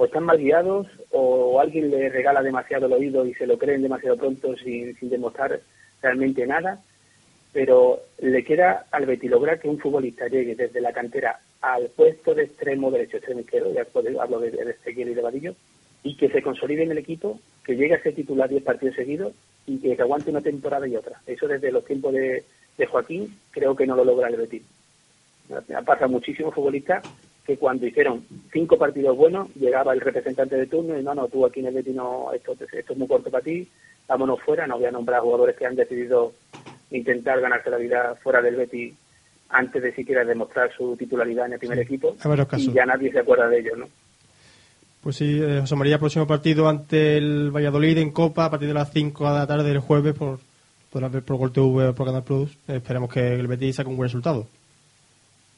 o 0.00 0.06
están 0.06 0.24
mal 0.24 0.38
guiados 0.38 0.86
o 1.10 1.60
alguien 1.60 1.90
le 1.90 2.08
regala 2.08 2.42
demasiado 2.42 2.86
el 2.86 2.94
oído 2.94 3.26
y 3.26 3.34
se 3.34 3.46
lo 3.46 3.58
creen 3.58 3.82
demasiado 3.82 4.16
pronto 4.16 4.56
sin, 4.56 4.96
demostrar 5.02 5.60
realmente 6.02 6.46
nada. 6.46 6.82
Pero 7.52 8.00
le 8.18 8.42
queda 8.42 8.86
al 8.90 9.04
Betis 9.04 9.30
lograr 9.30 9.60
que 9.60 9.68
un 9.68 9.78
futbolista 9.78 10.26
llegue 10.26 10.54
desde 10.54 10.80
la 10.80 10.92
cantera 10.92 11.40
al 11.60 11.88
puesto 11.88 12.34
de 12.34 12.44
extremo 12.44 12.90
derecho, 12.90 13.18
extremo 13.18 13.40
izquierdo, 13.40 13.74
ya 13.74 13.86
hablo 14.22 14.40
de, 14.40 14.50
de 14.50 14.74
y 14.86 15.04
de 15.04 15.20
Vadillo, 15.20 15.54
y 16.02 16.16
que 16.16 16.30
se 16.30 16.40
consolide 16.40 16.84
en 16.84 16.92
el 16.92 16.98
equipo, 16.98 17.38
que 17.62 17.76
llegue 17.76 17.94
a 17.94 18.02
ser 18.02 18.14
titular 18.14 18.48
10 18.48 18.62
partidos 18.62 18.96
seguidos 18.96 19.34
y 19.66 19.78
que, 19.78 20.00
aguante 20.00 20.30
una 20.30 20.40
temporada 20.40 20.88
y 20.88 20.96
otra. 20.96 21.20
Eso 21.26 21.46
desde 21.46 21.70
los 21.70 21.84
tiempos 21.84 22.14
de, 22.14 22.42
de 22.78 22.86
Joaquín 22.86 23.36
creo 23.50 23.76
que 23.76 23.86
no 23.86 23.96
lo 23.96 24.04
logra 24.04 24.28
el 24.28 24.36
Betis. 24.36 24.62
Ha 25.76 25.82
pasado 25.82 26.08
muchísimos 26.08 26.54
futbolistas 26.54 27.02
que 27.50 27.56
cuando 27.56 27.86
hicieron 27.86 28.24
cinco 28.52 28.78
partidos 28.78 29.16
buenos, 29.16 29.48
llegaba 29.56 29.92
el 29.92 30.00
representante 30.00 30.56
de 30.56 30.66
turno 30.66 30.98
y 30.98 31.02
no, 31.02 31.14
no, 31.14 31.28
tú 31.28 31.44
aquí 31.44 31.60
en 31.60 31.66
el 31.66 31.74
Betis 31.74 31.94
no, 31.94 32.32
esto, 32.32 32.52
esto 32.52 32.92
es 32.92 32.98
muy 32.98 33.08
corto 33.08 33.30
para 33.30 33.42
ti, 33.42 33.66
vámonos 34.06 34.40
fuera, 34.40 34.66
no 34.66 34.76
voy 34.76 34.86
a 34.86 34.92
nombrar 34.92 35.20
jugadores 35.20 35.56
que 35.56 35.66
han 35.66 35.74
decidido 35.74 36.32
intentar 36.90 37.40
ganarse 37.40 37.70
la 37.70 37.76
vida 37.76 38.14
fuera 38.22 38.40
del 38.42 38.56
Betis 38.56 38.94
antes 39.48 39.82
de 39.82 39.92
siquiera 39.92 40.24
demostrar 40.24 40.70
su 40.72 40.96
titularidad 40.96 41.46
en 41.46 41.54
el 41.54 41.58
primer 41.58 41.80
equipo 41.80 42.16
y 42.56 42.72
ya 42.72 42.86
nadie 42.86 43.10
se 43.10 43.18
acuerda 43.18 43.48
de 43.48 43.58
ellos, 43.58 43.78
¿no? 43.78 43.88
Pues 45.02 45.16
sí, 45.16 45.40
eh, 45.42 45.58
José 45.60 45.76
María, 45.76 45.98
próximo 45.98 46.26
partido 46.26 46.68
ante 46.68 47.16
el 47.16 47.50
Valladolid 47.50 47.98
en 47.98 48.12
Copa 48.12 48.44
a 48.44 48.50
partir 48.50 48.68
de 48.68 48.74
las 48.74 48.92
5 48.92 49.26
de 49.26 49.38
la 49.38 49.46
tarde 49.46 49.68
del 49.70 49.80
jueves 49.80 50.14
por, 50.14 50.38
por, 50.90 51.22
por 51.22 51.36
Gol 51.36 51.52
TV 51.52 51.88
o 51.88 51.94
por 51.94 52.06
Canal 52.06 52.22
Plus. 52.22 52.56
esperemos 52.68 53.10
que 53.10 53.34
el 53.34 53.46
Betis 53.46 53.76
saque 53.76 53.88
un 53.88 53.96
buen 53.96 54.08
resultado 54.08 54.46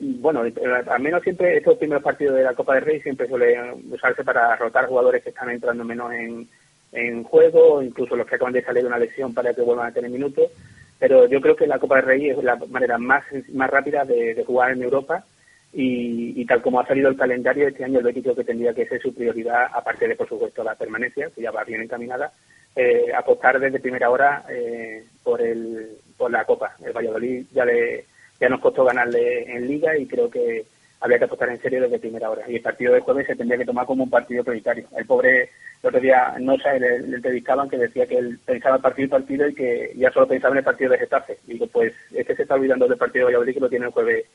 bueno, 0.05 0.43
al 0.43 1.03
menos 1.03 1.23
siempre 1.23 1.57
estos 1.57 1.79
primeros 1.79 2.03
partidos 2.03 2.35
de 2.35 2.43
la 2.43 2.55
Copa 2.55 2.75
del 2.75 2.85
Rey 2.85 3.01
siempre 3.01 3.29
suelen 3.29 3.85
usarse 3.93 4.25
para 4.25 4.57
rotar 4.57 4.87
jugadores 4.87 5.23
que 5.23 5.31
están 5.31 5.51
entrando 5.51 5.85
menos 5.85 6.12
en, 6.12 6.49
en 6.91 7.23
juego, 7.23 7.81
incluso 7.81 8.17
los 8.17 8.27
que 8.27 8.35
acaban 8.35 8.53
de 8.53 8.65
salir 8.65 8.83
de 8.83 8.88
una 8.88 8.99
lesión 8.99 9.33
para 9.33 9.55
que 9.55 9.62
vuelvan 9.62 9.87
a 9.87 9.93
tener 9.93 10.11
minutos. 10.11 10.51
Pero 10.99 11.27
yo 11.29 11.41
creo 11.41 11.55
que 11.55 11.69
la 11.69 11.79
Copa 11.79 11.97
del 11.97 12.07
Rey 12.07 12.31
es 12.31 12.43
la 12.43 12.57
manera 12.57 12.99
más, 12.99 13.25
más 13.53 13.71
rápida 13.71 14.05
de, 14.05 14.43
jugar 14.45 14.73
en 14.73 14.83
Europa 14.83 15.25
y, 15.73 16.45
tal 16.47 16.61
como 16.62 16.81
ha 16.81 16.87
salido 16.87 17.09
el 17.09 17.17
calendario, 17.17 17.69
este 17.69 17.85
año 17.85 17.99
el 17.99 18.05
Betis 18.05 18.25
que 18.35 18.45
tendría 18.45 18.75
que 18.75 18.87
ser 18.87 19.01
su 19.01 19.15
prioridad, 19.15 19.67
aparte 19.73 20.09
de, 20.09 20.17
por 20.17 20.29
supuesto, 20.29 20.65
la 20.65 20.75
permanencia, 20.75 21.31
que 21.35 21.43
ya 21.43 21.51
va 21.53 21.65
bien 21.65 21.83
encaminada, 21.83 22.33
eh, 22.75 23.12
apostar 23.17 23.61
desde 23.61 23.81
primera 23.81 24.11
hora 24.11 24.45
eh, 24.49 25.05
por, 25.23 25.41
el, 25.41 25.97
por 26.17 26.31
la 26.31 26.45
Copa. 26.45 26.77
El 26.85 26.93
Valladolid 26.93 27.47
ya 27.53 27.65
le 27.65 28.05
ya 28.42 28.48
nos 28.48 28.61
costó 28.61 28.85
ganarle 28.85 29.44
en 29.55 29.68
liga 29.68 29.96
y 29.96 30.07
creo 30.07 30.28
que 30.28 30.64
había 31.00 31.18
que 31.18 31.24
apostar 31.24 31.48
en 31.50 31.61
serio 31.61 31.83
desde 31.83 31.98
primera 31.98 32.28
hora. 32.28 32.42
Y 32.48 32.57
el 32.57 32.62
partido 32.62 32.92
de 32.92 33.00
jueves 33.00 33.26
se 33.26 33.37
tendría 33.37 33.59
que 33.59 33.64
tomar 33.64 33.87
como 33.87 34.05
un 34.05 34.11
partido 34.11 34.42
prioritario. 34.42 34.87
El 34.96 35.07
pobre, 35.07 35.42
el 35.42 35.88
otro 35.88 36.00
día, 36.00 36.35
no 36.40 36.57
sé, 36.59 36.78
le, 36.81 37.00
le 37.00 37.16
entrevistaban 37.16 37.68
que 37.68 37.76
decía 37.76 38.07
que 38.07 38.18
él 38.18 38.38
pensaba 38.44 38.78
partido 38.78 39.07
y 39.07 39.11
partido 39.11 39.48
y 39.48 39.55
que 39.55 39.92
ya 39.96 40.11
solo 40.11 40.26
pensaba 40.26 40.55
en 40.55 40.59
el 40.59 40.64
partido 40.64 40.90
de 40.90 40.98
Getafe. 40.98 41.38
Digo, 41.46 41.66
pues 41.68 41.92
este 42.12 42.35
se 42.35 42.42
está 42.42 42.55
olvidando 42.55 42.88
del 42.88 42.98
partido 42.98 43.26
de 43.26 43.33
Valladolid 43.33 43.55
que 43.55 43.61
lo 43.61 43.68
tiene 43.68 43.87
el 43.87 43.92
jueves 43.92 44.26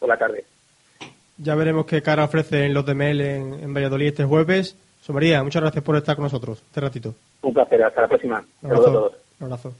por 0.00 0.08
la 0.08 0.16
tarde. 0.16 0.44
Ya 1.38 1.54
veremos 1.54 1.86
qué 1.86 2.02
cara 2.02 2.24
ofrecen 2.24 2.74
los 2.74 2.84
de 2.84 2.94
Mel 2.94 3.20
en, 3.20 3.74
Valladolid 3.74 4.08
este 4.08 4.24
jueves. 4.24 4.76
Somaría, 5.00 5.42
muchas 5.42 5.62
gracias 5.62 5.84
por 5.84 5.96
estar 5.96 6.16
con 6.16 6.24
nosotros 6.24 6.62
este 6.66 6.80
ratito. 6.80 7.14
Un 7.42 7.54
placer, 7.54 7.82
hasta 7.82 8.02
la 8.02 8.08
próxima. 8.08 8.44
Saludos 8.60 8.88
a 8.88 8.92
todos. 8.92 9.12
Un 9.40 9.46
abrazo. 9.46 9.74